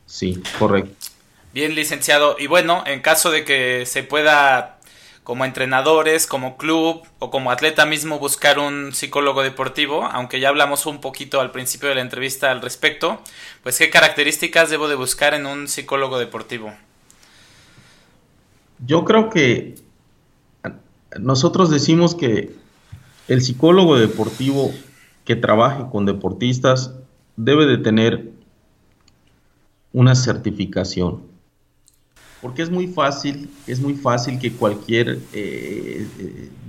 sí, 0.06 0.40
correcto. 0.60 1.08
Bien, 1.52 1.74
licenciado. 1.74 2.36
Y 2.38 2.46
bueno, 2.46 2.84
en 2.86 3.02
caso 3.02 3.32
de 3.32 3.44
que 3.44 3.88
se 3.88 4.04
pueda, 4.04 4.78
como 5.24 5.46
entrenadores, 5.46 6.28
como 6.28 6.58
club 6.58 7.02
o 7.18 7.32
como 7.32 7.50
atleta 7.50 7.88
mismo, 7.88 8.20
buscar 8.20 8.60
un 8.60 8.94
psicólogo 8.94 9.42
deportivo, 9.42 10.06
aunque 10.06 10.40
ya 10.40 10.50
hablamos 10.50 10.86
un 10.86 11.02
poquito 11.02 11.42
al 11.42 11.50
principio 11.50 11.90
de 11.90 11.96
la 11.96 12.02
entrevista 12.02 12.52
al 12.52 12.62
respecto, 12.62 13.20
pues 13.64 13.80
qué 13.80 13.90
características 13.90 14.70
debo 14.70 14.88
de 14.88 14.94
buscar 14.94 15.34
en 15.34 15.48
un 15.48 15.68
psicólogo 15.68 16.20
deportivo. 16.20 16.72
Yo 18.78 19.06
creo 19.06 19.32
que 19.32 19.85
nosotros 21.20 21.70
decimos 21.70 22.16
que 22.16 22.56
el 23.28 23.42
psicólogo 23.42 23.98
deportivo 23.98 24.72
que 25.24 25.36
trabaje 25.36 25.86
con 25.92 26.06
deportistas 26.06 26.94
debe 27.36 27.66
de 27.66 27.78
tener 27.78 28.32
una 29.94 30.16
certificación. 30.16 31.24
Porque 32.42 32.62
es 32.62 32.70
muy 32.70 32.88
fácil, 32.88 33.50
es 33.66 33.80
muy 33.80 33.96
fácil 33.96 34.38
que 34.38 34.52
cualquier 34.52 35.20
eh, 35.34 36.06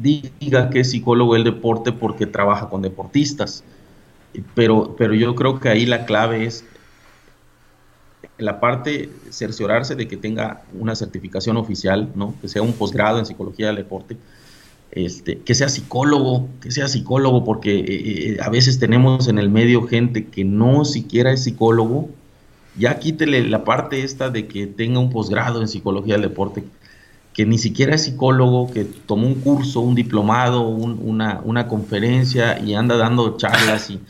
diga 0.00 0.70
que 0.70 0.80
es 0.80 0.90
psicólogo 0.90 1.34
del 1.34 1.44
deporte 1.44 1.92
porque 1.92 2.26
trabaja 2.26 2.68
con 2.68 2.82
deportistas. 2.82 3.62
Pero, 4.54 4.94
pero 4.96 5.12
yo 5.14 5.34
creo 5.34 5.60
que 5.60 5.68
ahí 5.68 5.84
la 5.84 6.06
clave 6.06 6.46
es 6.46 6.64
la 8.38 8.60
parte 8.60 9.10
cerciorarse 9.30 9.94
de 9.94 10.08
que 10.08 10.16
tenga 10.16 10.62
una 10.78 10.94
certificación 10.94 11.56
oficial, 11.56 12.10
¿no? 12.14 12.34
que 12.40 12.48
sea 12.48 12.62
un 12.62 12.72
posgrado 12.72 13.18
en 13.18 13.26
psicología 13.26 13.68
del 13.68 13.76
deporte, 13.76 14.16
este, 14.92 15.38
que 15.38 15.54
sea 15.54 15.68
psicólogo, 15.68 16.48
que 16.60 16.70
sea 16.70 16.88
psicólogo, 16.88 17.44
porque 17.44 17.78
eh, 17.78 17.84
eh, 17.86 18.36
a 18.40 18.48
veces 18.48 18.78
tenemos 18.78 19.28
en 19.28 19.38
el 19.38 19.50
medio 19.50 19.86
gente 19.86 20.26
que 20.26 20.44
no 20.44 20.84
siquiera 20.84 21.32
es 21.32 21.44
psicólogo, 21.44 22.08
ya 22.78 22.98
quítele 22.98 23.46
la 23.48 23.64
parte 23.64 24.02
esta 24.02 24.30
de 24.30 24.46
que 24.46 24.66
tenga 24.66 24.98
un 24.98 25.10
posgrado 25.10 25.60
en 25.60 25.68
psicología 25.68 26.14
del 26.14 26.22
deporte, 26.22 26.64
que 27.32 27.44
ni 27.44 27.58
siquiera 27.58 27.94
es 27.94 28.04
psicólogo, 28.04 28.70
que 28.70 28.84
tomó 28.84 29.26
un 29.26 29.34
curso, 29.34 29.80
un 29.80 29.94
diplomado, 29.94 30.66
una, 30.68 31.40
una, 31.44 31.68
conferencia 31.68 32.58
y 32.58 32.74
anda 32.74 32.96
dando 32.96 33.36
charlas. 33.36 33.90
y 33.90 34.00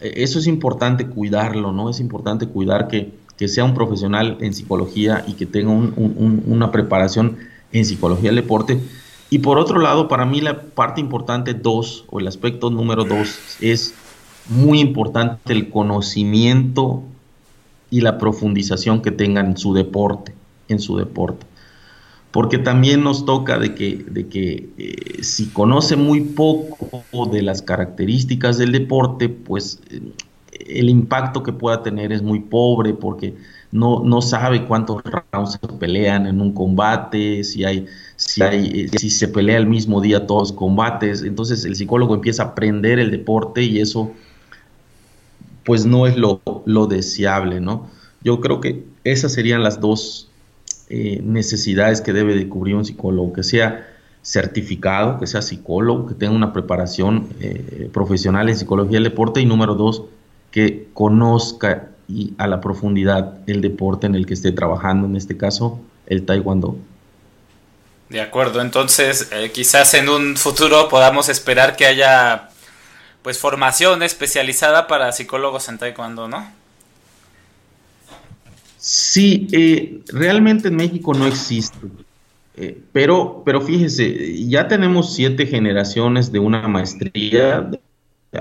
eh, 0.00 0.14
Eso 0.16 0.38
es 0.38 0.46
importante 0.46 1.06
cuidarlo, 1.06 1.72
¿no? 1.72 1.90
Es 1.90 2.00
importante 2.00 2.46
cuidar 2.46 2.88
que, 2.88 3.12
que 3.36 3.48
sea 3.48 3.64
un 3.64 3.74
profesional 3.74 4.38
en 4.40 4.54
psicología 4.54 5.24
y 5.26 5.32
que 5.34 5.46
tenga 5.46 5.70
una 5.72 6.70
preparación 6.70 7.38
en 7.72 7.84
psicología 7.84 8.30
del 8.30 8.36
deporte. 8.36 8.80
Y 9.30 9.38
por 9.38 9.58
otro 9.58 9.80
lado, 9.80 10.06
para 10.08 10.24
mí 10.26 10.40
la 10.40 10.62
parte 10.62 11.00
importante 11.00 11.54
dos, 11.54 12.04
o 12.10 12.20
el 12.20 12.28
aspecto 12.28 12.70
número 12.70 13.04
dos, 13.04 13.56
es 13.60 13.94
muy 14.48 14.80
importante 14.80 15.52
el 15.52 15.70
conocimiento 15.70 17.02
y 17.90 18.00
la 18.00 18.18
profundización 18.18 19.02
que 19.02 19.10
tengan 19.10 19.46
en 19.46 19.56
su 19.56 19.74
deporte, 19.74 20.34
en 20.68 20.78
su 20.78 20.96
deporte 20.96 21.46
porque 22.34 22.58
también 22.58 23.04
nos 23.04 23.24
toca 23.26 23.60
de 23.60 23.76
que, 23.76 24.04
de 24.10 24.26
que 24.26 24.68
eh, 24.76 25.22
si 25.22 25.46
conoce 25.50 25.94
muy 25.94 26.20
poco 26.20 27.26
de 27.26 27.42
las 27.42 27.62
características 27.62 28.58
del 28.58 28.72
deporte, 28.72 29.28
pues 29.28 29.78
eh, 29.88 30.00
el 30.66 30.88
impacto 30.88 31.42
que 31.42 31.52
pueda 31.52 31.82
tener 31.82 32.12
es 32.12 32.22
muy 32.22 32.40
pobre 32.40 32.94
porque 32.94 33.34
no, 33.72 34.02
no 34.04 34.22
sabe 34.22 34.66
cuántos 34.66 35.02
rounds 35.02 35.58
se 35.60 35.68
pelean 35.78 36.26
en 36.26 36.40
un 36.40 36.52
combate, 36.52 37.42
si 37.44 37.64
hay, 37.64 37.86
si 38.16 38.42
hay, 38.42 38.88
eh, 38.92 38.98
si 38.98 39.10
se 39.10 39.28
pelea 39.28 39.56
el 39.56 39.66
mismo 39.66 40.00
día 40.00 40.26
todos 40.26 40.50
los 40.50 40.52
combates. 40.52 41.22
Entonces 41.22 41.64
el 41.64 41.74
psicólogo 41.74 42.14
empieza 42.14 42.44
a 42.44 42.46
aprender 42.46 42.98
el 42.98 43.10
deporte 43.10 43.62
y 43.62 43.80
eso 43.80 44.12
pues 45.64 45.86
no 45.86 46.06
es 46.06 46.16
lo, 46.16 46.40
lo 46.66 46.86
deseable, 46.86 47.60
¿no? 47.60 47.88
Yo 48.22 48.40
creo 48.40 48.60
que 48.60 48.84
esas 49.02 49.32
serían 49.32 49.62
las 49.62 49.80
dos 49.80 50.30
eh, 50.88 51.20
necesidades 51.22 52.00
que 52.00 52.12
debe 52.12 52.36
de 52.36 52.48
cubrir 52.48 52.76
un 52.76 52.84
psicólogo, 52.84 53.32
que 53.32 53.42
sea 53.42 53.86
certificado, 54.22 55.18
que 55.18 55.26
sea 55.26 55.42
psicólogo, 55.42 56.06
que 56.06 56.14
tenga 56.14 56.34
una 56.34 56.52
preparación 56.52 57.28
eh, 57.40 57.90
profesional 57.92 58.48
en 58.48 58.56
psicología 58.56 58.96
del 58.96 59.04
deporte 59.04 59.40
y 59.40 59.46
número 59.46 59.74
dos, 59.74 60.04
que 60.54 60.86
conozca 60.94 61.88
y 62.06 62.32
a 62.38 62.46
la 62.46 62.60
profundidad 62.60 63.40
el 63.48 63.60
deporte 63.60 64.06
en 64.06 64.14
el 64.14 64.24
que 64.24 64.34
esté 64.34 64.52
trabajando, 64.52 65.08
en 65.08 65.16
este 65.16 65.36
caso 65.36 65.80
el 66.06 66.24
taekwondo. 66.24 66.78
De 68.08 68.20
acuerdo, 68.20 68.60
entonces 68.60 69.30
eh, 69.32 69.50
quizás 69.52 69.94
en 69.94 70.08
un 70.08 70.36
futuro 70.36 70.88
podamos 70.88 71.28
esperar 71.28 71.74
que 71.74 71.86
haya 71.86 72.50
pues 73.22 73.36
formación 73.36 74.04
especializada 74.04 74.86
para 74.86 75.10
psicólogos 75.10 75.68
en 75.68 75.78
taekwondo, 75.78 76.28
¿no? 76.28 76.48
Sí, 78.78 79.48
eh, 79.50 80.02
realmente 80.12 80.68
en 80.68 80.76
México 80.76 81.14
no 81.14 81.26
existe. 81.26 81.78
Eh, 82.56 82.78
pero, 82.92 83.42
pero 83.44 83.60
fíjese, 83.60 84.46
ya 84.46 84.68
tenemos 84.68 85.16
siete 85.16 85.46
generaciones 85.46 86.30
de 86.30 86.38
una 86.38 86.68
maestría. 86.68 87.68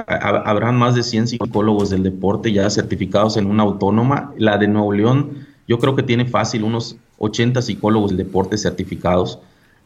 Habrán 0.07 0.77
más 0.77 0.95
de 0.95 1.03
100 1.03 1.27
psicólogos 1.27 1.89
del 1.89 2.03
deporte 2.03 2.51
ya 2.51 2.69
certificados 2.69 3.37
en 3.37 3.47
una 3.47 3.63
autónoma. 3.63 4.33
La 4.37 4.57
de 4.57 4.67
Nuevo 4.67 4.93
León, 4.93 5.47
yo 5.67 5.79
creo 5.79 5.95
que 5.95 6.03
tiene 6.03 6.25
fácil 6.25 6.63
unos 6.63 6.97
80 7.17 7.61
psicólogos 7.61 8.11
del 8.11 8.17
deporte 8.17 8.57
certificados. 8.57 9.39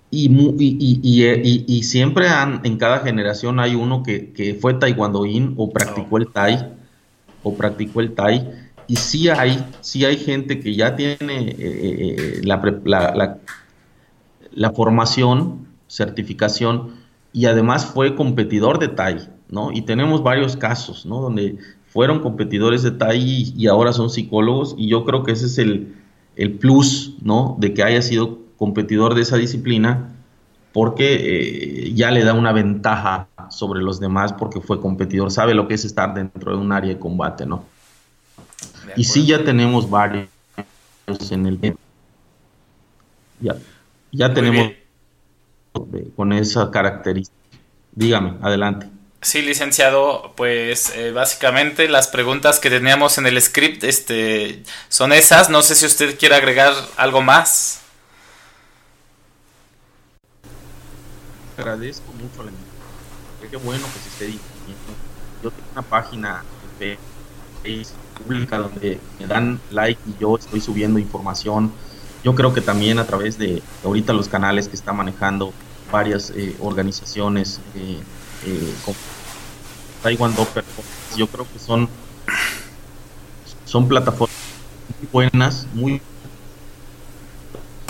Y, 0.10 0.30
y, 0.58 1.66
y, 1.68 1.84
siempre 1.84 2.30
han, 2.30 2.62
en 2.64 2.78
cada 2.78 3.00
generación 3.00 3.60
hay 3.60 3.76
uno 3.76 4.04
que, 4.04 4.32
que 4.32 4.56
fue 4.56 4.74
taekwondoín 4.74 5.54
o 5.58 5.70
practicó 5.70 6.18
el 6.18 6.28
tai 6.28 6.74
o 7.44 7.54
practicó 7.56 8.00
el 8.00 8.14
tai 8.14 8.48
y 8.88 8.96
sí 8.96 9.30
hay, 9.30 9.64
sí 9.82 10.06
hay 10.06 10.18
gente 10.18 10.60
que 10.60 10.74
ya 10.74 10.96
tiene 10.96 11.18
eh, 11.20 11.56
eh, 11.60 12.42
la, 12.44 13.40
la, 14.54 14.72
formación, 14.72 15.68
certificación, 15.88 16.96
y 17.34 17.46
además 17.46 17.86
fue 17.86 18.16
competidor 18.16 18.80
de 18.80 18.88
TAI, 18.88 19.30
¿no? 19.50 19.72
Y 19.72 19.82
tenemos 19.82 20.24
varios 20.24 20.58
casos, 20.58 21.06
¿no? 21.06 21.22
Donde 21.22 21.58
fueron 21.88 22.20
competidores 22.20 22.84
de 22.84 22.92
TAI 22.92 23.54
y, 23.56 23.68
ahora 23.68 23.94
son 23.94 24.10
psicólogos, 24.10 24.76
y 24.78 24.88
yo 24.88 25.06
creo 25.06 25.24
que 25.24 25.32
ese 25.32 25.46
es 25.46 25.58
el, 25.58 25.96
el, 26.36 26.54
plus, 26.54 27.16
¿no? 27.22 27.56
De 27.60 27.74
que 27.74 27.84
haya 27.84 28.02
sido 28.02 28.40
competidor 28.58 29.16
de 29.16 29.22
esa 29.22 29.38
disciplina, 29.38 30.14
porque 30.74 31.88
eh, 31.88 31.94
ya 31.94 32.12
le 32.12 32.24
da 32.24 32.34
una 32.34 32.52
ventaja 32.52 33.30
sobre 33.50 33.82
los 33.82 34.00
demás 34.00 34.34
porque 34.34 34.62
fue 34.62 34.80
competidor, 34.80 35.32
sabe 35.32 35.54
lo 35.54 35.68
que 35.68 35.76
es 35.76 35.86
estar 35.86 36.14
dentro 36.14 36.52
de 36.52 36.58
un 36.58 36.72
área 36.72 36.94
de 36.94 37.00
combate, 37.00 37.46
¿no? 37.46 37.64
Y 38.96 39.06
sí 39.06 39.26
ya 39.26 39.44
tenemos 39.44 39.90
varios 39.90 40.28
en 41.32 41.46
el 41.46 41.78
ya, 43.40 43.56
ya 44.12 44.34
tenemos 44.34 44.72
con 46.16 46.34
esa 46.34 46.72
característica. 46.72 47.38
Dígame, 47.94 48.38
adelante. 48.42 48.88
Sí, 49.22 49.42
licenciado, 49.42 50.34
pues 50.38 50.92
eh, 50.96 51.12
básicamente 51.12 51.90
las 51.90 52.08
preguntas 52.08 52.60
que 52.60 52.70
teníamos 52.70 53.18
en 53.18 53.26
el 53.26 53.42
script 53.42 53.84
este, 53.84 54.64
son 54.90 55.12
esas. 55.12 55.50
No 55.50 55.64
sé 55.64 55.76
si 55.76 55.86
usted 55.86 56.18
quiere 56.18 56.36
agregar 56.36 56.74
algo 56.98 57.22
más. 57.22 57.82
Agradezco 61.58 62.12
mucho 62.14 62.44
la 62.44 62.52
Qué 63.50 63.58
bueno 63.58 63.86
que 63.94 64.00
se 64.00 64.10
esté 64.10 64.26
diciendo. 64.26 64.94
Yo 65.44 65.52
tengo 65.52 65.68
una 65.72 65.82
página 65.82 66.44
pública 68.24 68.58
donde 68.58 69.00
me 69.20 69.28
dan 69.28 69.60
like 69.72 70.00
y 70.08 70.20
yo 70.20 70.38
estoy 70.38 70.62
subiendo 70.62 71.00
información. 71.00 71.72
Yo 72.24 72.36
creo 72.36 72.54
que 72.54 72.62
también 72.62 73.00
a 73.00 73.06
través 73.06 73.38
de 73.38 73.64
ahorita 73.84 74.14
los 74.14 74.28
canales 74.28 74.68
que 74.68 74.76
está 74.76 74.94
manejando 74.94 75.54
varias 75.92 76.32
eh, 76.36 76.56
organizaciones 76.60 77.60
eh, 77.76 78.00
Taiwan 80.04 80.36
Docker, 80.36 80.64
yo 81.16 81.28
creo 81.28 81.48
que 81.52 81.60
son, 81.60 81.90
son 83.66 83.88
plataformas 83.88 84.38
muy 85.00 85.10
buenas, 85.12 85.68
muy 85.74 86.02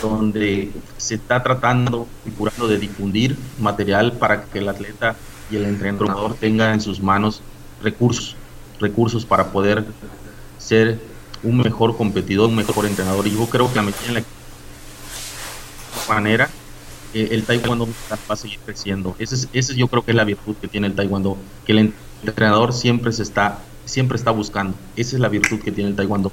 donde 0.01 0.71
se 0.97 1.15
está 1.15 1.41
tratando 1.41 2.07
y 2.25 2.29
curando 2.31 2.67
de 2.67 2.77
difundir 2.77 3.37
material 3.59 4.13
para 4.13 4.45
que 4.45 4.59
el 4.59 4.69
atleta 4.69 5.15
y 5.49 5.55
el 5.55 5.65
entrenador 5.65 6.35
tengan 6.35 6.73
en 6.73 6.81
sus 6.81 7.01
manos 7.01 7.41
recursos 7.81 8.35
recursos 8.79 9.25
para 9.25 9.51
poder 9.51 9.85
ser 10.57 10.99
un 11.43 11.57
mejor 11.57 11.97
competidor, 11.97 12.49
un 12.49 12.55
mejor 12.55 12.85
entrenador. 12.85 13.27
Y 13.27 13.33
yo 13.33 13.45
creo 13.47 13.69
que 13.69 13.75
la 13.75 13.81
medida 13.83 13.99
en 14.07 14.13
la 14.15 14.23
manera 16.07 16.49
eh, 17.13 17.29
el 17.31 17.43
taekwondo 17.43 17.87
va 18.11 18.33
a 18.33 18.35
seguir 18.35 18.59
creciendo. 18.65 19.15
Ese 19.19 19.35
es, 19.35 19.49
ese 19.53 19.75
yo 19.75 19.87
creo 19.87 20.03
que 20.03 20.11
es 20.11 20.17
la 20.17 20.23
virtud 20.23 20.55
que 20.55 20.67
tiene 20.67 20.87
el 20.87 20.95
taekwondo, 20.95 21.37
que 21.65 21.73
el 21.73 21.93
entrenador 22.23 22.73
siempre 22.73 23.11
se 23.11 23.23
está 23.23 23.59
siempre 23.87 24.17
está 24.17 24.31
buscando. 24.31 24.75
Esa 24.95 25.15
es 25.15 25.19
la 25.19 25.29
virtud 25.29 25.59
que 25.59 25.71
tiene 25.71 25.89
el 25.89 25.95
taekwondo. 25.95 26.31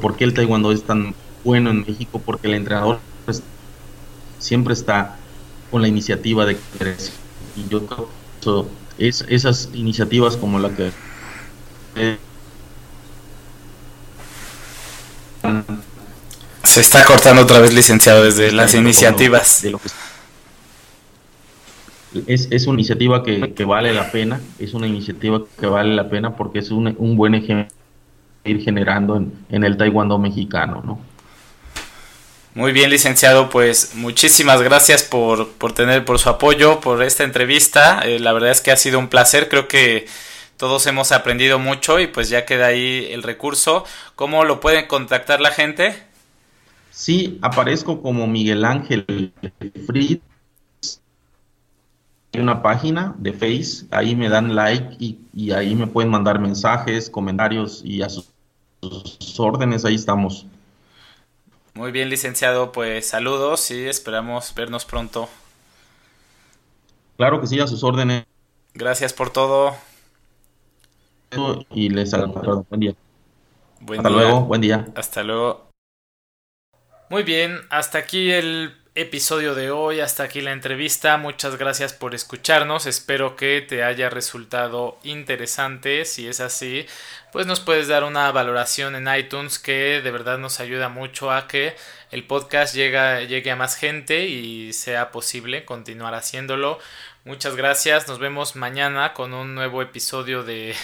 ¿Por 0.00 0.16
qué 0.16 0.24
el 0.24 0.34
taekwondo 0.34 0.72
es 0.72 0.82
tan 0.82 1.14
bueno 1.44 1.70
en 1.70 1.80
México? 1.80 2.20
Porque 2.24 2.48
el 2.48 2.54
entrenador 2.54 2.98
siempre 4.38 4.74
está 4.74 5.16
con 5.70 5.80
la 5.80 5.88
iniciativa 5.88 6.44
de 6.44 6.58
crecer. 6.78 7.14
Y 7.56 7.68
yo 7.68 7.86
creo 7.86 8.08
que 8.98 9.08
es, 9.08 9.24
esas 9.28 9.70
iniciativas 9.72 10.36
como 10.36 10.58
la 10.58 10.70
que 10.70 10.90
eh, 11.96 12.18
Se 16.72 16.80
está 16.80 17.04
cortando 17.04 17.42
otra 17.42 17.58
vez, 17.58 17.74
licenciado, 17.74 18.24
desde 18.24 18.50
las 18.50 18.72
iniciativas. 18.72 19.62
es, 22.26 22.48
es, 22.50 22.66
una 22.66 22.76
iniciativa 22.76 23.22
que, 23.22 23.64
vale 23.66 23.92
la 23.92 24.10
pena, 24.10 24.40
es 24.58 24.72
una 24.72 24.86
iniciativa 24.86 25.42
que 25.60 25.66
vale 25.66 25.94
la 25.94 26.08
pena 26.08 26.34
porque 26.34 26.60
es 26.60 26.70
un, 26.70 26.96
un 26.98 27.14
buen 27.14 27.34
ejemplo 27.34 27.76
ir 28.44 28.62
generando 28.62 29.16
en, 29.16 29.34
en 29.50 29.64
el 29.64 29.76
taekwondo 29.76 30.18
mexicano, 30.18 30.82
¿no? 30.82 30.98
Muy 32.54 32.72
bien, 32.72 32.88
licenciado, 32.88 33.50
pues 33.50 33.94
muchísimas 33.94 34.62
gracias 34.62 35.02
por, 35.02 35.52
por 35.52 35.74
tener, 35.74 36.06
por 36.06 36.18
su 36.18 36.30
apoyo, 36.30 36.80
por 36.80 37.02
esta 37.02 37.24
entrevista. 37.24 38.00
Eh, 38.04 38.18
la 38.18 38.32
verdad 38.32 38.50
es 38.50 38.62
que 38.62 38.70
ha 38.70 38.76
sido 38.78 38.98
un 38.98 39.08
placer, 39.08 39.50
creo 39.50 39.68
que 39.68 40.06
todos 40.56 40.86
hemos 40.86 41.12
aprendido 41.12 41.58
mucho 41.58 42.00
y 42.00 42.06
pues 42.06 42.30
ya 42.30 42.46
queda 42.46 42.68
ahí 42.68 43.08
el 43.10 43.22
recurso. 43.22 43.84
¿Cómo 44.16 44.44
lo 44.44 44.60
pueden 44.60 44.86
contactar 44.86 45.42
la 45.42 45.50
gente? 45.50 46.11
Sí, 46.92 47.38
aparezco 47.40 48.02
como 48.02 48.26
Miguel 48.26 48.66
Ángel 48.66 49.32
Fritz. 49.86 50.20
Hay 52.34 52.40
una 52.40 52.62
página 52.62 53.14
de 53.18 53.32
Face, 53.32 53.86
ahí 53.90 54.14
me 54.14 54.28
dan 54.28 54.54
like 54.54 54.96
y, 54.98 55.50
ahí 55.52 55.74
me 55.74 55.86
pueden 55.86 56.10
mandar 56.10 56.38
mensajes, 56.38 57.10
comentarios 57.10 57.82
y 57.84 58.02
a 58.02 58.08
sus, 58.08 58.30
órdenes, 59.38 59.84
ahí 59.84 59.94
estamos. 59.94 60.46
Muy 61.74 61.92
bien, 61.92 62.10
licenciado, 62.10 62.72
pues 62.72 63.08
saludos 63.08 63.70
y 63.70 63.86
esperamos 63.86 64.54
vernos 64.54 64.84
pronto. 64.84 65.28
Claro 67.16 67.40
que 67.40 67.46
sí, 67.46 67.58
a 67.58 67.66
sus 67.66 67.82
órdenes. 67.84 68.24
Gracias 68.74 69.14
por 69.14 69.30
todo. 69.30 69.74
Y 71.70 71.88
les 71.88 72.10
saludo. 72.10 72.66
Buen 72.68 72.80
día. 72.80 72.94
Hasta 73.96 74.10
luego, 74.10 74.40
buen 74.42 74.60
día. 74.60 74.88
Hasta 74.94 75.22
luego. 75.22 75.71
Muy 77.12 77.24
bien, 77.24 77.60
hasta 77.68 77.98
aquí 77.98 78.32
el 78.32 78.74
episodio 78.94 79.54
de 79.54 79.70
hoy, 79.70 80.00
hasta 80.00 80.22
aquí 80.22 80.40
la 80.40 80.52
entrevista. 80.52 81.18
Muchas 81.18 81.56
gracias 81.56 81.92
por 81.92 82.14
escucharnos. 82.14 82.86
Espero 82.86 83.36
que 83.36 83.60
te 83.60 83.84
haya 83.84 84.08
resultado 84.08 84.98
interesante. 85.02 86.06
Si 86.06 86.26
es 86.26 86.40
así, 86.40 86.86
pues 87.30 87.46
nos 87.46 87.60
puedes 87.60 87.86
dar 87.86 88.04
una 88.04 88.32
valoración 88.32 88.96
en 88.96 89.14
iTunes 89.14 89.58
que 89.58 90.00
de 90.00 90.10
verdad 90.10 90.38
nos 90.38 90.58
ayuda 90.58 90.88
mucho 90.88 91.30
a 91.30 91.48
que 91.48 91.76
el 92.12 92.24
podcast 92.24 92.74
llegue 92.74 93.50
a 93.50 93.56
más 93.56 93.76
gente 93.76 94.24
y 94.24 94.72
sea 94.72 95.10
posible 95.10 95.66
continuar 95.66 96.14
haciéndolo. 96.14 96.78
Muchas 97.26 97.56
gracias. 97.56 98.08
Nos 98.08 98.20
vemos 98.20 98.56
mañana 98.56 99.12
con 99.12 99.34
un 99.34 99.54
nuevo 99.54 99.82
episodio 99.82 100.44
de 100.44 100.74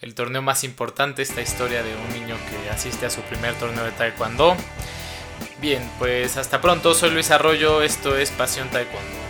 el 0.00 0.14
torneo 0.14 0.40
más 0.40 0.64
importante, 0.64 1.20
esta 1.20 1.42
historia 1.42 1.82
de 1.82 1.94
un 1.94 2.10
niño 2.14 2.38
que 2.48 2.70
asiste 2.70 3.04
a 3.04 3.10
su 3.10 3.20
primer 3.20 3.54
torneo 3.56 3.84
de 3.84 3.92
taekwondo. 3.92 4.56
Bien, 5.60 5.82
pues 5.98 6.36
hasta 6.36 6.60
pronto, 6.60 6.94
soy 6.94 7.10
Luis 7.10 7.30
Arroyo, 7.30 7.82
esto 7.82 8.16
es 8.16 8.30
Pasión 8.30 8.68
Taekwondo. 8.68 9.27